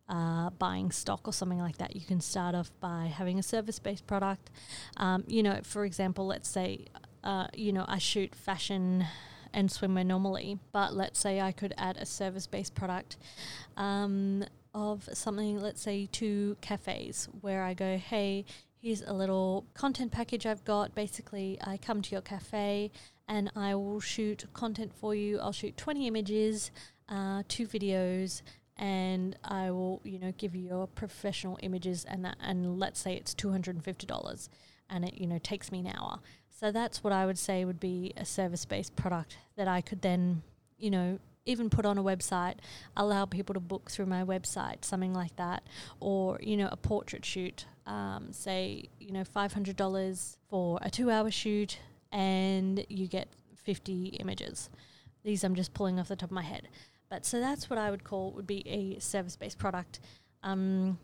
[0.09, 1.96] uh, buying stock or something like that.
[1.96, 4.51] You can start off by having a service-based product.
[4.96, 6.87] Um, you know for example let's say
[7.27, 9.05] uh, you know i shoot fashion
[9.53, 13.16] and swimwear normally but let's say i could add a service-based product
[13.77, 18.45] um, of something let's say to cafes where i go hey
[18.87, 20.95] here's a little content package I've got.
[20.95, 22.93] Basically, I come to your cafe
[23.26, 25.41] and I will shoot content for you.
[25.41, 26.70] I'll shoot 20 images,
[27.09, 28.43] uh, two videos,
[28.76, 33.14] and I will, you know, give you your professional images and that, and let's say
[33.14, 34.49] it's $250
[34.89, 36.20] and it, you know, takes me an hour.
[36.49, 40.45] So that's what I would say would be a service-based product that I could then,
[40.78, 42.57] you know, even put on a website,
[42.97, 45.62] allow people to book through my website, something like that,
[46.01, 47.66] or you know a portrait shoot.
[47.86, 51.78] Um, say you know five hundred dollars for a two-hour shoot,
[52.12, 54.68] and you get fifty images.
[55.24, 56.68] These I'm just pulling off the top of my head,
[57.09, 60.01] but so that's what I would call would be a service-based product.
[60.42, 60.99] Um,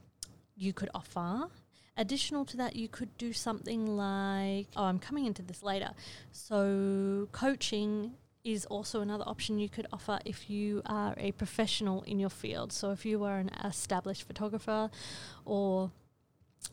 [0.57, 1.49] you could offer.
[1.97, 5.91] additional to that, you could do something like, oh, I'm coming into this later.
[6.31, 8.13] So, coaching
[8.45, 12.73] is also another option you could offer if you are a professional in your field.
[12.73, 14.91] So, if you are an established photographer
[15.45, 15.91] or,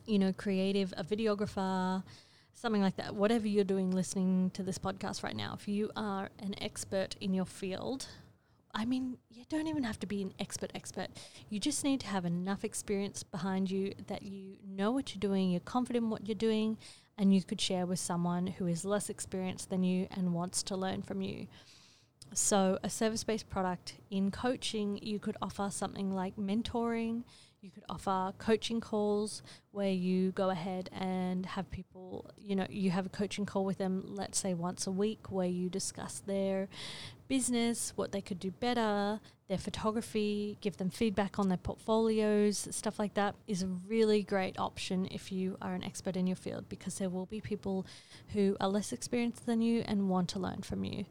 [0.05, 2.03] you know, creative, a videographer,
[2.53, 6.30] something like that, whatever you're doing listening to this podcast right now, if you are
[6.39, 8.07] an expert in your field,
[8.74, 11.07] I mean, you don't even have to be an expert expert.
[11.49, 15.51] You just need to have enough experience behind you that you know what you're doing,
[15.51, 16.78] you're confident in what you're doing,
[17.20, 20.76] and you could share with someone who is less experienced than you and wants to
[20.78, 21.47] learn from you.
[22.34, 27.24] So, a service based product in coaching, you could offer something like mentoring.
[27.62, 32.89] You could offer coaching calls where you go ahead and have people, you know, you
[32.91, 36.70] have a coaching call with them, let's say once a week, where you discuss their
[37.28, 42.97] business, what they could do better, their photography, give them feedback on their portfolios, stuff
[42.97, 46.70] like that is a really great option if you are an expert in your field
[46.70, 47.86] because there will be people
[48.30, 51.05] who are less experienced than you and want to learn from you.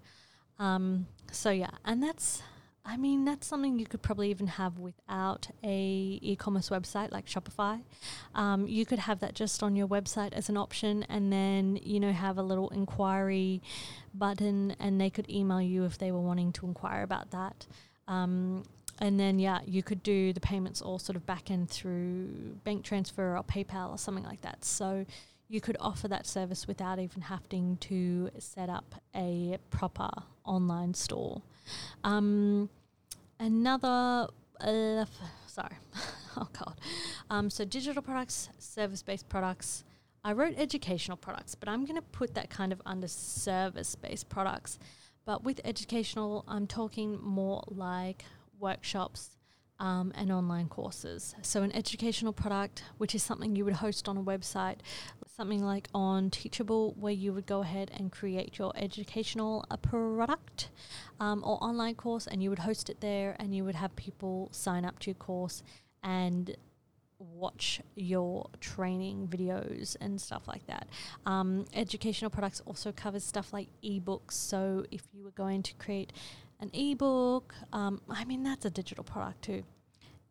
[0.58, 2.42] Um, so yeah, and that's
[2.84, 7.82] I mean, that's something you could probably even have without a e-commerce website like Shopify.
[8.34, 12.00] Um, you could have that just on your website as an option, and then you
[12.00, 13.60] know have a little inquiry
[14.14, 17.66] button, and they could email you if they were wanting to inquire about that.
[18.06, 18.64] Um,
[19.00, 22.84] and then yeah, you could do the payments all sort of back end through bank
[22.84, 24.64] transfer or PayPal or something like that.
[24.64, 25.04] So
[25.48, 30.10] you could offer that service without even having to set up a proper
[30.44, 31.42] online store.
[32.04, 32.68] Um,
[33.38, 34.28] another,
[34.60, 35.04] uh,
[35.46, 35.76] sorry,
[36.36, 36.80] oh god.
[37.30, 39.84] Um, so digital products, service-based products.
[40.24, 44.78] I wrote educational products, but I'm going to put that kind of under service-based products.
[45.24, 48.24] But with educational, I'm talking more like
[48.58, 49.36] workshops,
[49.80, 51.34] um, and online courses.
[51.42, 54.78] So, an educational product, which is something you would host on a website,
[55.36, 60.70] something like on Teachable, where you would go ahead and create your educational uh, product
[61.20, 64.48] um, or online course, and you would host it there, and you would have people
[64.52, 65.62] sign up to your course
[66.02, 66.56] and
[67.18, 70.88] watch your training videos and stuff like that.
[71.26, 74.32] Um, educational products also covers stuff like ebooks.
[74.32, 76.12] So if you were going to create
[76.60, 77.54] an ebook.
[77.72, 79.62] Um, I mean, that's a digital product too.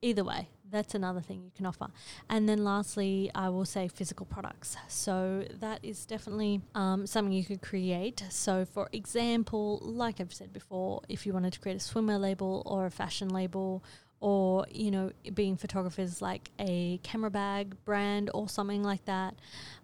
[0.01, 1.88] Either way, that's another thing you can offer.
[2.30, 4.78] And then lastly, I will say physical products.
[4.88, 8.23] So that is definitely um, something you could create.
[8.30, 12.63] So, for example, like I've said before, if you wanted to create a swimwear label
[12.65, 13.84] or a fashion label,
[14.19, 19.36] or you know, being photographers like a camera bag brand or something like that,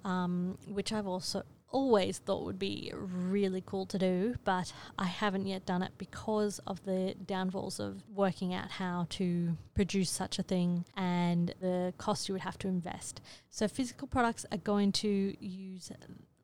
[0.05, 1.43] um, which I've also
[1.73, 6.59] always thought would be really cool to do, but I haven't yet done it because
[6.59, 12.29] of the downfalls of working out how to produce such a thing and the cost
[12.29, 13.19] you would have to invest.
[13.49, 15.91] So, physical products are going to use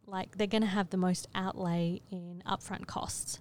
[0.09, 3.39] like they're going to have the most outlay in upfront costs.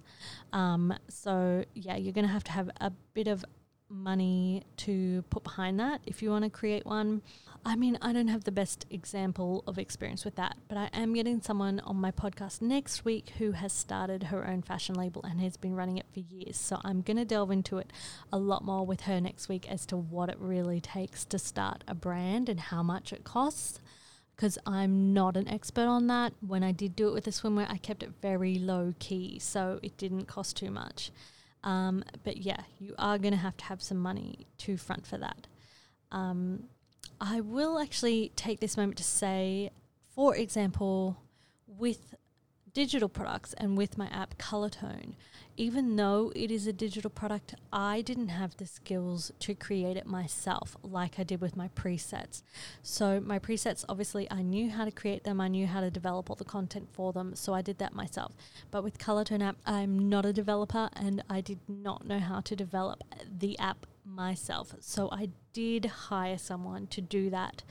[0.53, 3.43] Um, so yeah, you're going to have to have a bit of
[3.89, 7.21] money to put behind that if you want to create one.
[7.65, 11.13] I mean, I don't have the best example of experience with that, but I am
[11.13, 15.41] getting someone on my podcast next week who has started her own fashion label and
[15.41, 16.57] has been running it for years.
[16.57, 17.91] So I'm going to delve into it
[18.31, 21.83] a lot more with her next week as to what it really takes to start
[21.87, 23.81] a brand and how much it costs.
[24.35, 26.31] Because I'm not an expert on that.
[26.39, 29.81] When I did do it with the swimwear, I kept it very low key, so
[29.83, 31.11] it didn't cost too much.
[31.63, 35.17] Um, but yeah, you are going to have to have some money to front for
[35.17, 35.47] that.
[36.11, 36.65] Um,
[37.19, 39.71] I will actually take this moment to say,
[40.15, 41.17] for example,
[41.67, 42.15] with
[42.79, 45.15] digital products and with my app Colortone,
[45.57, 50.05] even though it is a digital product, I didn't have the skills to create it
[50.05, 52.41] myself like I did with my presets.
[52.81, 56.29] So, my presets, obviously, I knew how to create them, I knew how to develop
[56.29, 58.31] all the content for them, so I did that myself.
[58.71, 62.55] But with Colortone app, I'm not a developer and I did not know how to
[62.55, 64.73] develop the app myself.
[64.79, 67.61] So, I did hire someone to do that.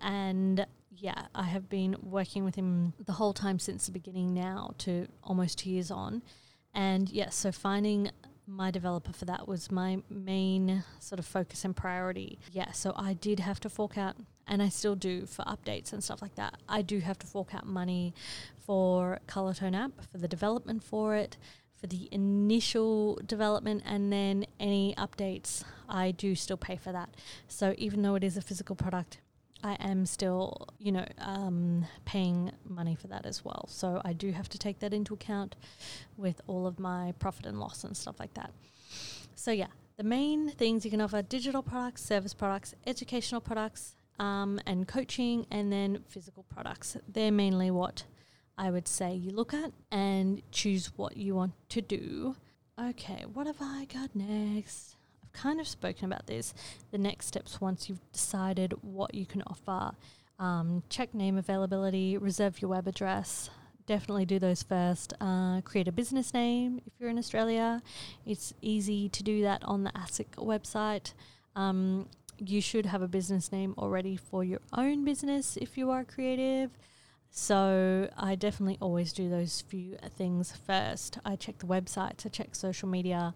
[0.00, 0.66] And
[1.02, 5.08] yeah, I have been working with him the whole time since the beginning now to
[5.24, 6.22] almost two years on.
[6.74, 8.10] And yes, yeah, so finding
[8.46, 12.38] my developer for that was my main sort of focus and priority.
[12.52, 14.14] Yeah, so I did have to fork out,
[14.46, 16.58] and I still do for updates and stuff like that.
[16.68, 18.14] I do have to fork out money
[18.64, 21.36] for Colortone app, for the development for it,
[21.80, 27.16] for the initial development, and then any updates, I do still pay for that.
[27.48, 29.18] So even though it is a physical product,
[29.62, 33.66] I am still, you know, um, paying money for that as well.
[33.68, 35.56] So I do have to take that into account
[36.16, 38.52] with all of my profit and loss and stuff like that.
[39.34, 44.60] So yeah, the main things you can offer digital products, service products, educational products, um,
[44.66, 46.96] and coaching, and then physical products.
[47.08, 48.04] They're mainly what
[48.58, 52.36] I would say you look at and choose what you want to do.
[52.80, 54.96] Okay, what have I got next?
[55.32, 56.54] I've kind of spoken about this.
[56.90, 59.96] The next steps once you've decided what you can offer.
[60.38, 63.50] Um, check name availability, reserve your web address.
[63.86, 65.12] Definitely do those first.
[65.20, 67.82] Uh, create a business name if you're in Australia.
[68.26, 71.12] It's easy to do that on the ASIC website.
[71.56, 72.08] Um,
[72.38, 76.70] you should have a business name already for your own business if you are creative.
[77.30, 81.18] So I definitely always do those few things first.
[81.24, 83.32] I check the websites, I check social media,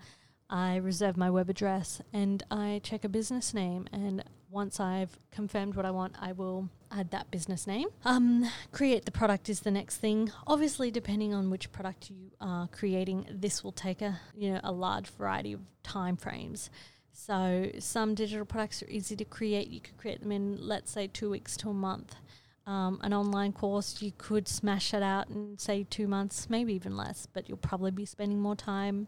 [0.49, 3.87] I reserve my web address, and I check a business name.
[3.93, 7.89] And once I've confirmed what I want, I will add that business name.
[8.05, 10.31] Um, create the product is the next thing.
[10.47, 14.73] Obviously, depending on which product you are creating, this will take a you know a
[14.73, 16.71] large variety of time frames.
[17.13, 19.69] So some digital products are easy to create.
[19.69, 22.17] You could create them in let's say two weeks to a month
[22.67, 26.97] um, an online course, you could smash it out in, say, two months, maybe even
[26.97, 29.07] less, but you'll probably be spending more time.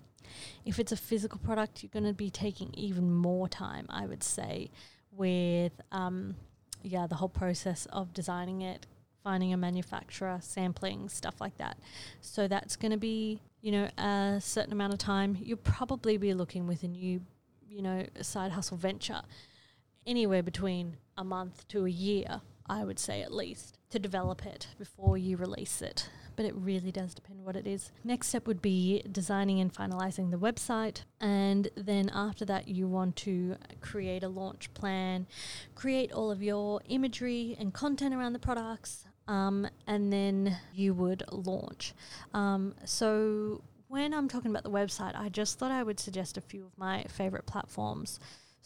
[0.65, 4.23] If it's a physical product, you're going to be taking even more time, I would
[4.23, 4.71] say,
[5.13, 6.37] with, um,
[6.83, 8.87] yeah, the whole process of designing it,
[9.23, 11.79] finding a manufacturer, sampling, stuff like that.
[12.21, 15.37] So that's going to be, you know, a certain amount of time.
[15.41, 17.21] You'll probably be looking with a new,
[17.69, 19.23] you know, side hustle venture
[20.07, 24.69] anywhere between a month to a year I would say at least, to develop it
[24.79, 26.11] before you release it.
[26.39, 27.91] But it really does depend what it is.
[28.05, 31.03] Next step would be designing and finalizing the website.
[31.21, 35.27] And then after that, you want to create a launch plan,
[35.75, 41.25] create all of your imagery and content around the products, um, and then you would
[41.33, 41.93] launch.
[42.33, 46.41] Um, so when I'm talking about the website, I just thought I would suggest a
[46.41, 48.21] few of my favorite platforms.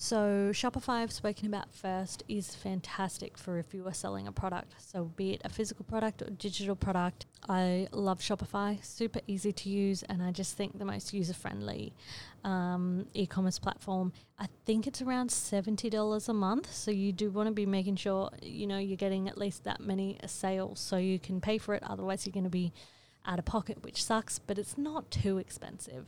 [0.05, 4.75] So, Shopify, I've spoken about first, is fantastic for if you are selling a product.
[4.79, 9.69] So, be it a physical product or digital product, I love Shopify, super easy to
[9.69, 11.93] use, and I just think the most user friendly
[12.43, 14.13] um, e commerce platform.
[14.41, 16.73] I think it's around $70 a month.
[16.73, 19.79] So, you do want to be making sure you know you're getting at least that
[19.79, 21.83] many sales so you can pay for it.
[21.87, 22.73] Otherwise, you're going to be
[23.25, 26.07] out of pocket, which sucks, but it's not too expensive.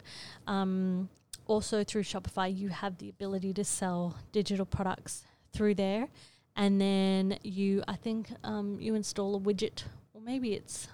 [0.48, 1.10] Um,
[1.46, 6.08] also through Shopify, you have the ability to sell digital products through there.
[6.56, 10.88] And then you, I think, um, you install a widget, or maybe it's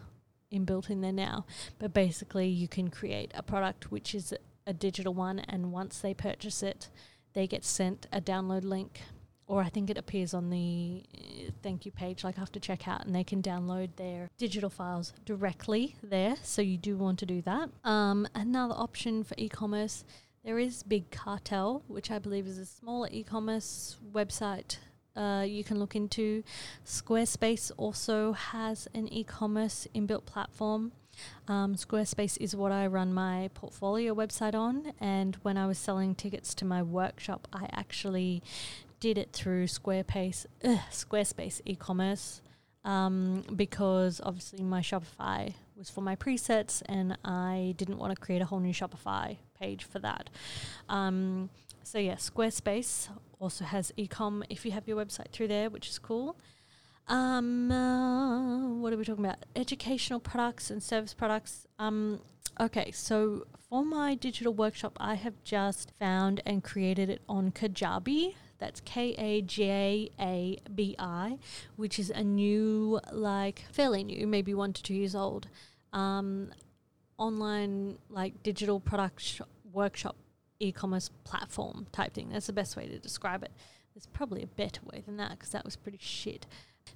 [0.52, 1.44] inbuilt in there now.
[1.78, 4.34] But basically, you can create a product which is
[4.66, 6.88] a digital one, and once they purchase it,
[7.34, 9.00] they get sent a download link,
[9.46, 13.14] or I think it appears on the uh, thank you page, like after checkout, and
[13.14, 16.36] they can download their digital files directly there.
[16.42, 17.68] So you do want to do that.
[17.84, 20.04] Um, another option for e-commerce
[20.44, 24.78] there is Big Cartel, which I believe is a smaller e commerce website
[25.16, 26.42] uh, you can look into.
[26.84, 30.92] Squarespace also has an e commerce inbuilt platform.
[31.48, 36.14] Um, Squarespace is what I run my portfolio website on, and when I was selling
[36.14, 38.42] tickets to my workshop, I actually
[39.00, 42.40] did it through Squarespace, ugh, Squarespace e-commerce
[42.84, 48.42] um, because obviously my Shopify was for my presets, and I didn't want to create
[48.42, 50.28] a whole new Shopify page for that.
[50.90, 51.48] Um,
[51.82, 53.08] so yeah, Squarespace
[53.38, 56.36] also has ecom if you have your website through there, which is cool.
[57.08, 59.46] Um, uh, what are we talking about?
[59.56, 61.66] Educational products and service products.
[61.78, 62.20] Um,
[62.60, 68.34] okay, so for my digital workshop, I have just found and created it on Kajabi.
[68.58, 71.38] That's K A J A B I,
[71.76, 75.48] which is a new, like fairly new, maybe one to two years old,
[75.92, 76.50] um,
[77.18, 79.40] online like digital product sh-
[79.72, 80.16] workshop
[80.58, 82.30] e-commerce platform type thing.
[82.30, 83.52] That's the best way to describe it.
[83.94, 86.46] There's probably a better way than that because that was pretty shit.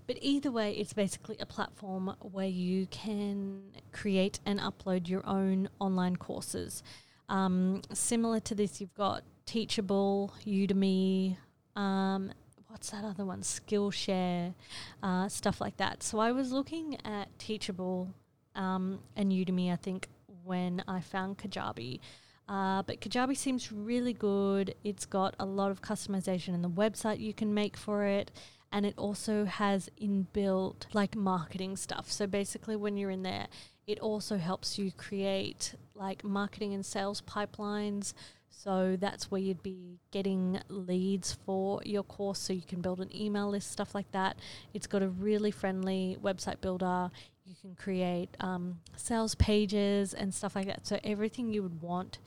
[0.06, 5.68] But either way, it's basically a platform where you can create and upload your own
[5.78, 6.82] online courses.
[7.28, 11.36] Um, similar to this, you've got Teachable, Udemy,
[11.76, 12.32] um,
[12.68, 13.40] what's that other one?
[13.42, 14.54] Skillshare,
[15.02, 16.02] uh, stuff like that.
[16.02, 18.14] So I was looking at Teachable
[18.54, 20.08] um, and Udemy, I think,
[20.44, 22.00] when I found Kajabi.
[22.48, 24.74] Uh, but Kajabi seems really good.
[24.84, 28.30] It's got a lot of customization in the website you can make for it.
[28.70, 32.10] And it also has inbuilt like marketing stuff.
[32.10, 33.46] So basically, when you're in there,
[33.86, 38.14] it also helps you create like marketing and sales pipelines.
[38.50, 43.14] So that's where you'd be getting leads for your course so you can build an
[43.14, 44.38] email list, stuff like that.
[44.72, 47.10] It's got a really friendly website builder.
[47.44, 50.86] You can create um, sales pages and stuff like that.
[50.86, 52.18] So everything you would want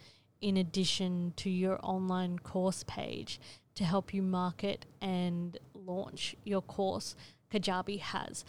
[0.41, 3.39] in addition to your online course page
[3.75, 7.15] to help you market and launch your course,
[7.51, 8.45] Kajabi has.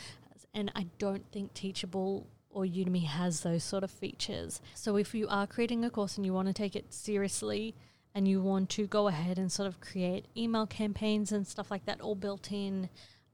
[0.52, 4.60] And I don't think Teachable or Udemy has those sort of features.
[4.74, 7.74] So if you are creating a course and you want to take it seriously
[8.14, 11.86] and you want to go ahead and sort of create email campaigns and stuff like
[11.86, 12.88] that all built in,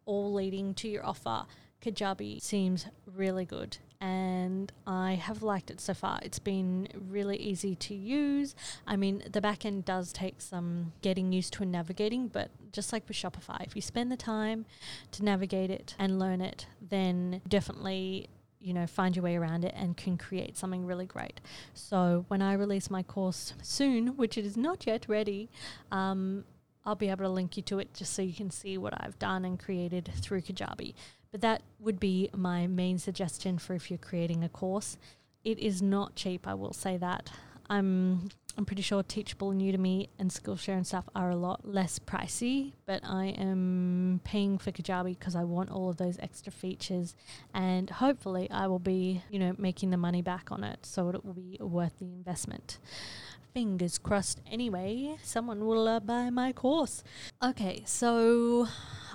[0.05, 1.47] all leading to your offer,
[1.85, 6.19] Kajabi seems really good and I have liked it so far.
[6.23, 8.55] It's been really easy to use.
[8.87, 12.93] I mean, the back end does take some getting used to and navigating, but just
[12.93, 14.67] like with Shopify, if you spend the time
[15.13, 18.29] to navigate it and learn it, then definitely
[18.61, 21.39] you know, find your way around it and can create something really great.
[21.75, 25.51] So when I release my course soon, which it is not yet ready,
[25.93, 26.45] um,
[26.87, 29.19] I'll be able to link you to it just so you can see what I've
[29.19, 30.95] done and created through Kajabi.
[31.35, 34.97] But that would be my main suggestion for if you're creating a course.
[35.43, 37.29] It is not cheap, I will say that.
[37.69, 41.99] I'm I'm pretty sure Teachable and Udemy and Skillshare and stuff are a lot less
[41.99, 47.17] pricey, but I am paying for Kajabi because I want all of those extra features,
[47.53, 51.25] and hopefully I will be, you know, making the money back on it, so it
[51.25, 52.79] will be worth the investment.
[53.53, 54.41] Fingers crossed.
[54.49, 57.03] Anyway, someone will uh, buy my course.
[57.43, 58.69] Okay, so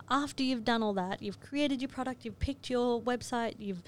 [0.09, 3.83] after you've done all that, you've created your product, you've picked your website, you've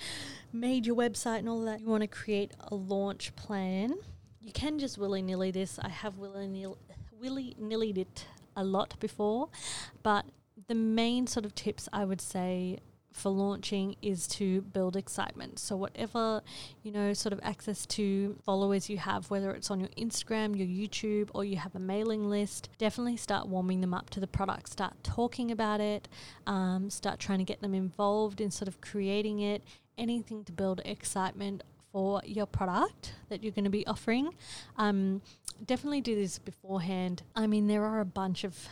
[0.54, 3.94] made your website and all that, you want to create a launch plan.
[4.42, 5.80] You can just willy nilly this.
[5.80, 6.48] I have willy
[7.58, 9.50] nilly it a lot before,
[10.04, 10.26] but
[10.68, 12.80] the main sort of tips I would say
[13.12, 15.60] for launching is to build excitement.
[15.60, 16.42] So whatever,
[16.84, 20.68] you know, sort of access to followers you have, whether it's on your Instagram, your
[20.68, 24.70] YouTube, or you have a mailing list, definitely start warming them up to the product.
[24.70, 26.08] Start talking about it.
[26.48, 29.64] Um, start trying to get them involved in sort of creating it.
[29.98, 34.34] Anything to build excitement for your product that you're going to be offering.
[34.78, 35.22] Um,
[35.66, 37.24] definitely do this beforehand.
[37.36, 38.68] I mean, there are a bunch of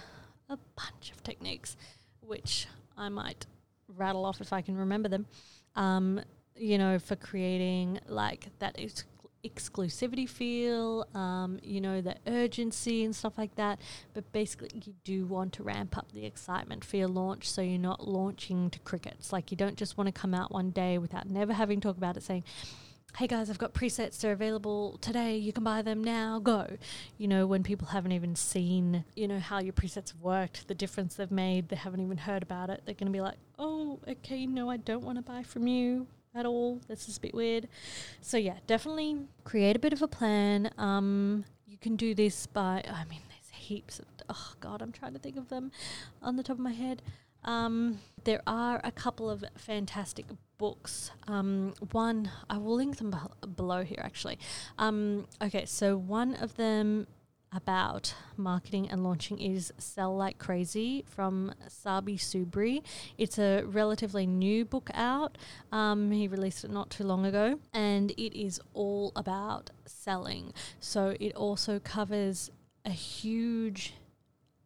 [0.48, 1.78] a bunch of techniques
[2.22, 2.68] which
[2.98, 3.46] I might
[4.00, 5.26] rattle off if I can remember them.
[5.76, 6.22] Um,
[6.56, 9.06] you know, for creating like that ex-
[9.46, 13.80] exclusivity feel, um, you know, the urgency and stuff like that.
[14.14, 17.80] But basically, you do want to ramp up the excitement for your launch so you're
[17.80, 19.32] not launching to crickets.
[19.32, 22.18] Like, you don't just want to come out one day without never having talked about
[22.18, 22.44] it saying,
[23.18, 26.78] hey guys, I've got presets, they're available today, you can buy them now, go.
[27.18, 30.76] You know, when people haven't even seen, you know, how your presets have worked, the
[30.76, 34.00] difference they've made, they haven't even heard about it, they're going to be like, oh,
[34.08, 36.80] okay, no, I don't want to buy from you at all.
[36.88, 37.68] This is a bit weird.
[38.22, 40.72] So, yeah, definitely create a bit of a plan.
[40.78, 45.14] Um, you can do this by, I mean, there's heaps of, oh God, I'm trying
[45.14, 45.72] to think of them
[46.22, 47.02] on the top of my head.
[47.44, 50.26] Um, there are a couple of fantastic
[50.58, 51.12] books.
[51.28, 53.16] Um, one, I will link them
[53.56, 54.40] below here actually.
[54.78, 57.08] Um, okay, so one of them
[57.52, 62.84] about marketing and launching is Sell Like Crazy from Sabri Suby.
[63.18, 65.38] It's a relatively new book out.
[65.72, 70.54] Um, he released it not too long ago, and it is all about selling.
[70.80, 72.52] So it also covers
[72.86, 73.94] a huge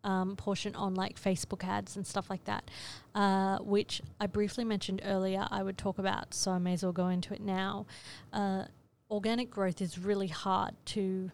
[0.03, 2.69] um, portion on like Facebook ads and stuff like that,
[3.15, 5.47] uh, which I briefly mentioned earlier.
[5.49, 7.85] I would talk about, so I may as well go into it now.
[8.31, 8.65] Uh,
[9.09, 11.31] organic growth is really hard to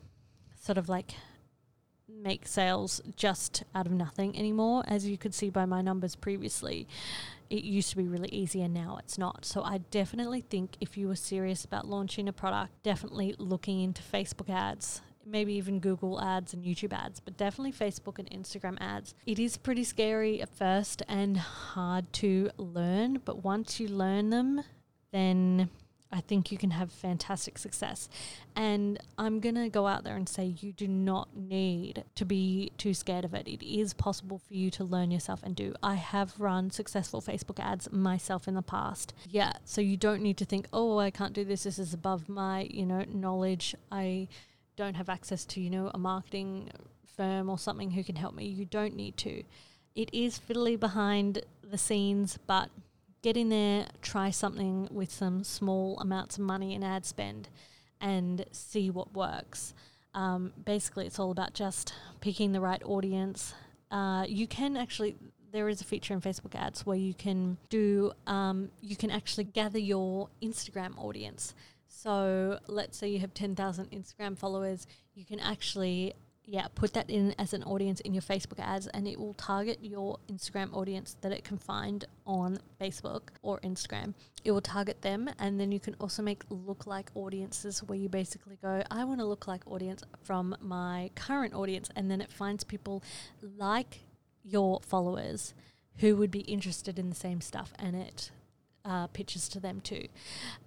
[0.62, 1.14] sort of like
[2.08, 4.84] make sales just out of nothing anymore.
[4.88, 6.88] As you could see by my numbers previously,
[7.50, 9.46] it used to be really easy and now it's not.
[9.46, 14.02] So I definitely think if you were serious about launching a product, definitely looking into
[14.02, 19.14] Facebook ads maybe even Google ads and YouTube ads, but definitely Facebook and Instagram ads.
[19.26, 24.64] It is pretty scary at first and hard to learn, but once you learn them,
[25.12, 25.70] then
[26.12, 28.10] I think you can have fantastic success.
[28.56, 32.72] And I'm going to go out there and say you do not need to be
[32.78, 33.48] too scared of it.
[33.48, 35.76] It is possible for you to learn yourself and do.
[35.84, 39.14] I have run successful Facebook ads myself in the past.
[39.30, 41.64] Yeah, so you don't need to think, "Oh, I can't do this.
[41.64, 44.28] This is above my, you know, knowledge." I
[44.80, 46.70] don't have access to, you know, a marketing
[47.18, 48.46] firm or something who can help me.
[48.46, 49.44] You don't need to.
[49.94, 52.70] It is fiddly behind the scenes, but
[53.22, 57.50] get in there, try something with some small amounts of money and ad spend
[58.00, 59.74] and see what works.
[60.14, 63.54] Um, basically, it's all about just picking the right audience.
[63.92, 65.18] Uh, you can actually,
[65.52, 69.44] there is a feature in Facebook ads where you can do, um, you can actually
[69.44, 71.54] gather your Instagram audience.
[72.02, 76.14] So let's say you have 10,000 Instagram followers, you can actually
[76.46, 79.80] yeah, put that in as an audience in your Facebook ads and it will target
[79.82, 84.14] your Instagram audience that it can find on Facebook or Instagram.
[84.46, 88.08] It will target them and then you can also make look like audiences where you
[88.08, 92.32] basically go, I want a look like audience from my current audience and then it
[92.32, 93.04] finds people
[93.58, 94.00] like
[94.42, 95.54] your followers
[95.98, 98.32] who would be interested in the same stuff and it
[98.90, 100.08] uh, pitches to them too.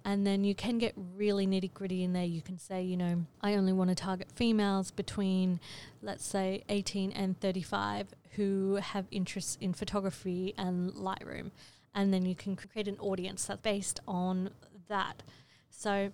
[0.05, 2.23] And then you can get really nitty gritty in there.
[2.23, 5.59] You can say, you know, I only want to target females between,
[6.01, 11.51] let's say, 18 and 35 who have interests in photography and Lightroom.
[11.93, 14.51] And then you can create an audience that's based on
[14.87, 15.21] that.
[15.69, 16.11] So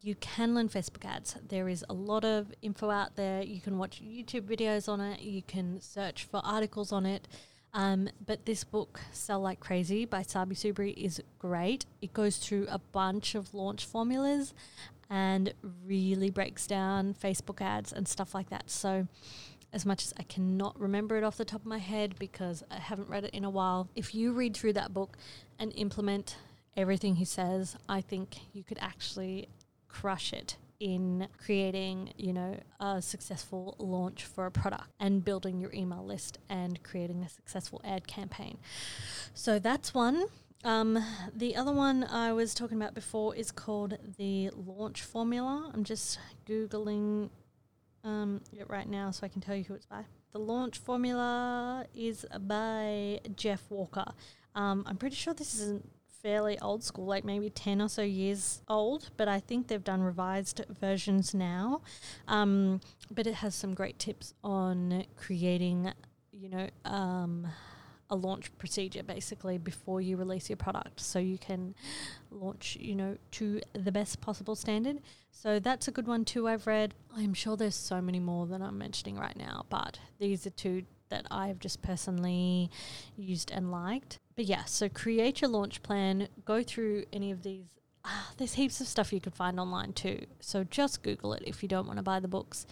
[0.00, 1.36] you can learn Facebook ads.
[1.46, 3.42] There is a lot of info out there.
[3.42, 7.28] You can watch YouTube videos on it, you can search for articles on it.
[7.72, 11.86] Um, but this book, Sell Like Crazy by Sabri Suby, is great.
[12.02, 14.54] It goes through a bunch of launch formulas
[15.08, 15.52] and
[15.84, 18.70] really breaks down Facebook ads and stuff like that.
[18.70, 19.06] So,
[19.72, 22.78] as much as I cannot remember it off the top of my head because I
[22.78, 25.16] haven't read it in a while, if you read through that book
[25.60, 26.36] and implement
[26.76, 29.48] everything he says, I think you could actually
[29.86, 35.72] crush it in creating, you know, a successful launch for a product and building your
[35.72, 38.58] email list and creating a successful ad campaign.
[39.34, 40.24] So that's one.
[40.64, 40.98] Um,
[41.34, 45.70] the other one I was talking about before is called the launch formula.
[45.72, 47.30] I'm just googling
[48.02, 50.04] um, it right now so I can tell you who it's by.
[50.32, 54.12] The launch formula is by Jeff Walker.
[54.54, 55.88] Um, I'm pretty sure this isn't
[56.22, 60.02] fairly old school, like maybe 10 or so years old, but I think they've done
[60.02, 61.82] revised versions now.
[62.28, 65.92] Um, but it has some great tips on creating,
[66.32, 67.46] you know, um,
[68.10, 71.74] a launch procedure basically before you release your product so you can
[72.30, 75.00] launch, you know, to the best possible standard.
[75.30, 76.94] So that's a good one too, I've read.
[77.16, 80.82] I'm sure there's so many more than I'm mentioning right now, but these are two
[81.08, 82.70] that I've just personally
[83.16, 84.18] used and liked.
[84.40, 87.66] But yeah, so create your launch plan, go through any of these.
[88.06, 90.24] Ah, there's heaps of stuff you can find online too.
[90.40, 92.66] So just Google it if you don't want to buy the books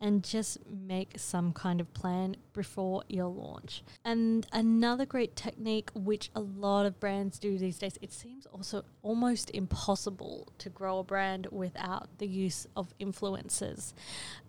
[0.00, 3.82] and just make some kind of plan before your launch.
[4.02, 8.84] And another great technique, which a lot of brands do these days, it seems also
[9.02, 13.92] almost impossible to grow a brand without the use of influencers.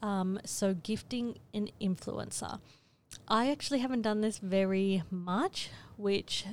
[0.01, 2.61] Um, so, gifting an influencer.
[3.28, 6.45] I actually haven't done this very much, which,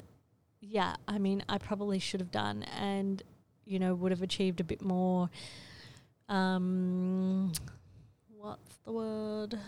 [0.61, 3.22] yeah, I mean, I probably should have done and,
[3.64, 5.30] you know, would have achieved a bit more.
[6.28, 7.52] Um,
[8.28, 9.59] what's the word?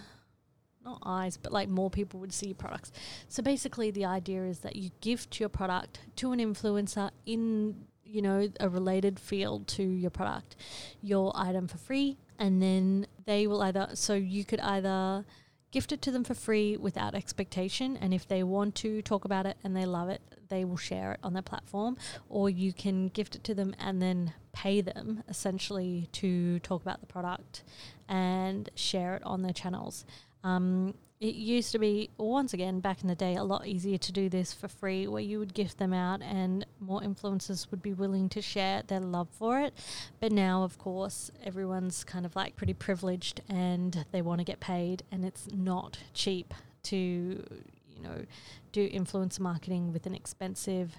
[0.85, 2.93] Not eyes, but like more people would see your products.
[3.29, 8.23] So basically, the idea is that you gift your product to an influencer in, you
[8.23, 10.57] know, a related field to your product,
[11.03, 15.25] your item for free, and then they will either, so you could either
[15.71, 17.97] gift it to them for free without expectation.
[17.97, 21.13] And if they want to talk about it and they love it, they will share
[21.13, 21.97] it on their platform.
[22.29, 27.01] Or you can gift it to them and then pay them essentially to talk about
[27.01, 27.63] the product
[28.09, 30.05] and share it on their channels.
[30.43, 34.11] Um, it used to be, once again, back in the day, a lot easier to
[34.11, 37.93] do this for free, where you would gift them out and more influencers would be
[37.93, 39.75] willing to share their love for it.
[40.19, 44.61] But now, of course, everyone's kind of like pretty privileged and they want to get
[44.61, 46.55] paid, and it's not cheap
[46.85, 48.25] to, you know,
[48.73, 50.97] do influencer marketing with an expensive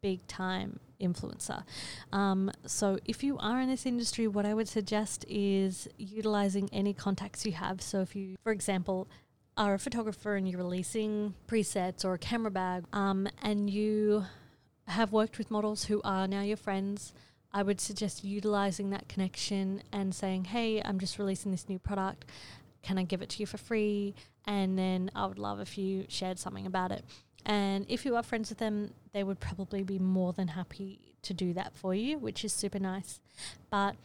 [0.00, 1.62] big time influencer.
[2.10, 6.94] Um, so, if you are in this industry, what I would suggest is utilizing any
[6.94, 7.82] contacts you have.
[7.82, 9.08] So, if you, for example,
[9.58, 14.24] are a photographer and you're releasing presets or a camera bag, um, and you
[14.86, 17.12] have worked with models who are now your friends,
[17.52, 22.24] I would suggest utilizing that connection and saying, Hey, I'm just releasing this new product.
[22.82, 24.14] Can I give it to you for free?
[24.46, 27.04] And then I would love if you shared something about it.
[27.44, 31.34] And if you are friends with them, they would probably be more than happy to
[31.34, 33.20] do that for you, which is super nice.
[33.70, 33.96] But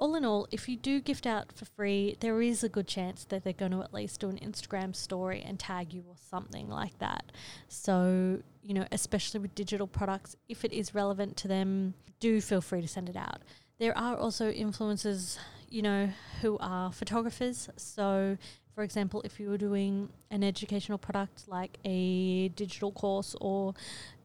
[0.00, 3.24] all in all, if you do gift out for free, there is a good chance
[3.24, 6.68] that they're going to at least do an Instagram story and tag you or something
[6.68, 7.30] like that.
[7.68, 12.62] So, you know, especially with digital products, if it is relevant to them, do feel
[12.62, 13.40] free to send it out.
[13.78, 15.38] There are also influencers,
[15.68, 16.08] you know,
[16.40, 17.68] who are photographers.
[17.76, 18.38] So,
[18.74, 23.74] for example, if you were doing an educational product like a digital course or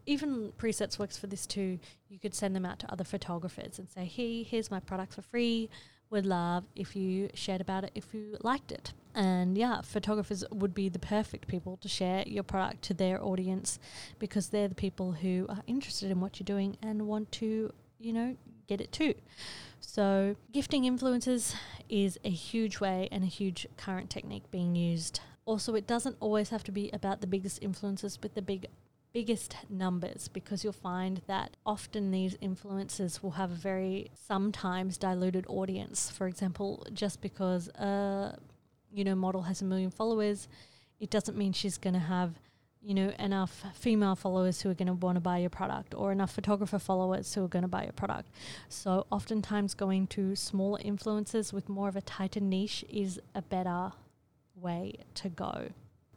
[0.06, 1.80] even presets works for this too.
[2.10, 5.22] You could send them out to other photographers and say, "Hey, here's my product for
[5.22, 5.70] free.
[6.12, 10.74] Would love if you shared about it if you liked it." And yeah, photographers would
[10.74, 13.80] be the perfect people to share your product to their audience
[14.20, 18.14] because they're the people who are interested in what you're doing and want to, you
[18.14, 18.36] know,
[18.68, 19.14] get it too.
[19.80, 21.56] So, gifting influencers
[21.88, 25.22] is a huge way and a huge current technique being used.
[25.46, 28.68] Also, it doesn't always have to be about the biggest influencers with the big
[29.16, 35.46] biggest numbers because you'll find that often these influencers will have a very sometimes diluted
[35.48, 36.12] audience.
[36.12, 38.38] For example, just because a
[38.92, 40.50] you know model has a million followers,
[41.00, 42.34] it doesn't mean she's going to have
[42.82, 46.12] you know, enough female followers who are going to want to buy your product or
[46.12, 48.30] enough photographer followers who are going to buy your product.
[48.70, 53.94] So, oftentimes, going to smaller influencers with more of a tighter niche is a better
[54.56, 55.70] way to go.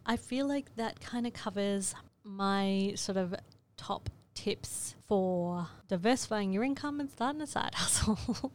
[0.05, 1.95] I feel like that kind of covers
[2.29, 3.35] my sort of
[3.77, 8.53] top tips for diversifying your income and starting a side hustle.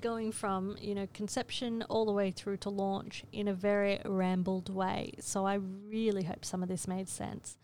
[0.00, 4.74] Going from, you know, conception all the way through to launch in a very rambled
[4.74, 5.12] way.
[5.20, 7.56] So I really hope some of this made sense.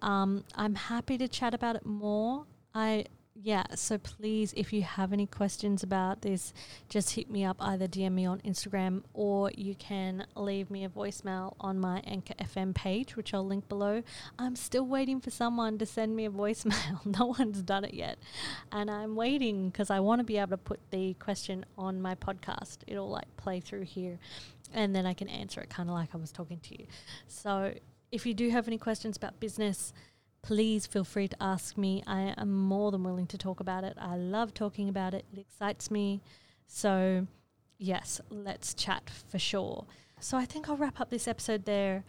[0.00, 2.46] Um, I'm happy to chat about it more.
[2.74, 6.52] I yeah, so please, if you have any questions about this,
[6.88, 10.88] just hit me up, either DM me on Instagram or you can leave me a
[10.88, 14.02] voicemail on my Anchor FM page, which I'll link below.
[14.38, 17.04] I'm still waiting for someone to send me a voicemail.
[17.18, 18.18] no one's done it yet.
[18.70, 22.14] And I'm waiting because I want to be able to put the question on my
[22.14, 22.78] podcast.
[22.86, 24.18] It'll like play through here
[24.74, 26.86] and then I can answer it kind of like I was talking to you.
[27.28, 27.72] So
[28.10, 29.94] if you do have any questions about business,
[30.42, 32.02] please feel free to ask me.
[32.06, 33.96] I am more than willing to talk about it.
[34.00, 36.20] I love talking about it, it excites me.
[36.66, 37.26] So,
[37.78, 39.86] yes, let's chat for sure.
[40.20, 42.04] So, I think I'll wrap up this episode there.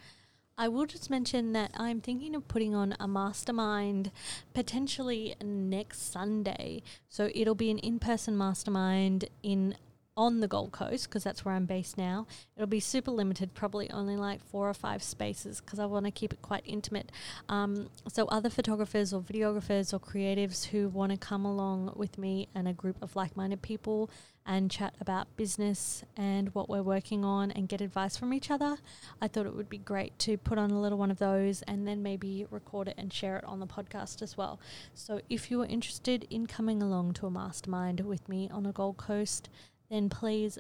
[0.58, 4.12] I will just mention that I'm thinking of putting on a mastermind
[4.54, 6.84] potentially next Sunday.
[7.10, 9.76] So it'll be an in person mastermind in
[10.16, 12.28] on the Gold Coast because that's where I'm based now.
[12.56, 16.12] It'll be super limited, probably only like four or five spaces because I want to
[16.12, 17.12] keep it quite intimate.
[17.50, 22.48] Um, so, other photographers or videographers or creatives who want to come along with me
[22.54, 24.10] and a group of like minded people
[24.46, 28.78] and chat about business and what we're working on and get advice from each other,
[29.22, 31.88] I thought it would be great to put on a little one of those and
[31.88, 34.60] then maybe record it and share it on the podcast as well.
[34.94, 38.72] So, if you are interested in coming along to a mastermind with me on the
[38.72, 39.50] Gold Coast,
[39.94, 40.58] then please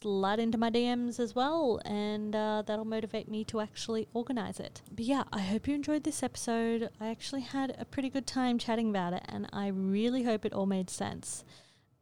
[0.00, 4.82] slide into my DMs as well, and uh, that'll motivate me to actually organize it.
[4.90, 6.90] But yeah, I hope you enjoyed this episode.
[7.00, 10.52] I actually had a pretty good time chatting about it, and I really hope it
[10.52, 11.44] all made sense.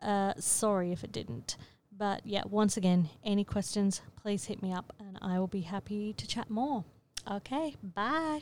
[0.01, 1.57] Uh, sorry if it didn't.
[1.93, 6.15] But yeah, once again, any questions, please hit me up, and I will be happy
[6.15, 6.85] to chat more.
[7.31, 8.41] Okay, bye.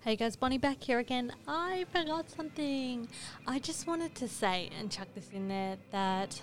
[0.00, 1.32] Hey guys, Bonnie back here again.
[1.46, 3.08] I forgot something.
[3.46, 6.40] I just wanted to say and chuck this in there that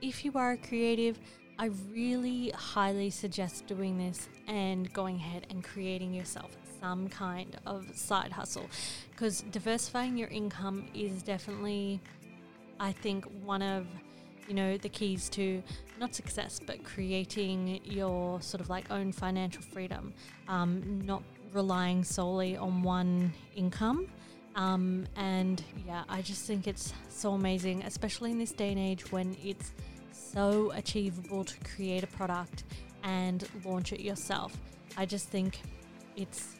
[0.00, 1.18] if you are a creative,
[1.58, 7.84] I really highly suggest doing this and going ahead and creating yourself some kind of
[7.94, 8.68] side hustle
[9.10, 12.00] because diversifying your income is definitely,
[12.78, 13.86] I think, one of
[14.46, 15.62] you know the keys to
[16.00, 20.14] not success but creating your sort of like own financial freedom
[20.48, 21.22] um, not
[21.52, 24.08] relying solely on one income.
[24.56, 29.12] Um, and yeah, I just think it's so amazing, especially in this day and age
[29.12, 29.72] when it's
[30.10, 32.64] so achievable to create a product
[33.04, 34.56] and launch it yourself.
[34.96, 35.60] I just think
[36.16, 36.56] it's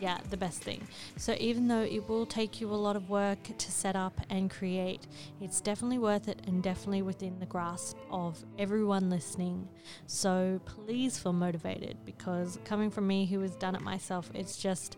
[0.00, 0.86] yeah, the best thing.
[1.16, 4.50] So even though it will take you a lot of work to set up and
[4.50, 5.06] create,
[5.40, 9.68] it's definitely worth it and definitely within the grasp of everyone listening.
[10.06, 14.96] So please feel motivated because coming from me who has done it myself, it's just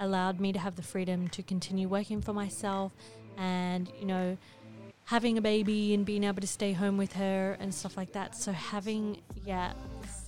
[0.00, 2.94] allowed me to have the freedom to continue working for myself
[3.36, 4.36] and, you know,
[5.04, 8.36] having a baby and being able to stay home with her and stuff like that.
[8.36, 9.72] So having yeah,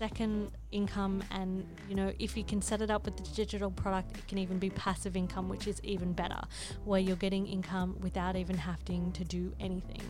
[0.02, 4.16] second income and you know if you can set it up with the digital product
[4.18, 6.40] it can even be passive income which is even better
[6.84, 10.04] where you're getting income without even having to do anything.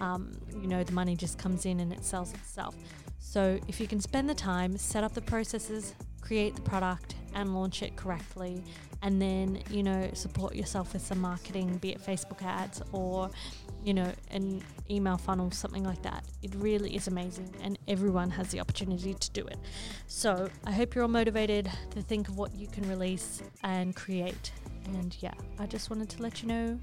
[0.00, 0.32] Um,
[0.62, 2.74] you know the money just comes in and it sells itself.
[3.18, 7.54] So if you can spend the time set up the processes create the product and
[7.54, 8.64] launch it correctly
[9.02, 13.30] and then you know support yourself with some marketing be it facebook ads or
[13.84, 16.24] you know, an email funnel, something like that.
[16.42, 19.58] It really is amazing, and everyone has the opportunity to do it.
[20.06, 24.52] So I hope you're all motivated to think of what you can release and create.
[24.86, 26.78] And yeah, I just wanted to let you know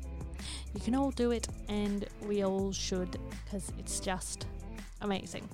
[0.73, 4.47] you can all do it, and we all should because it's just
[5.01, 5.47] amazing.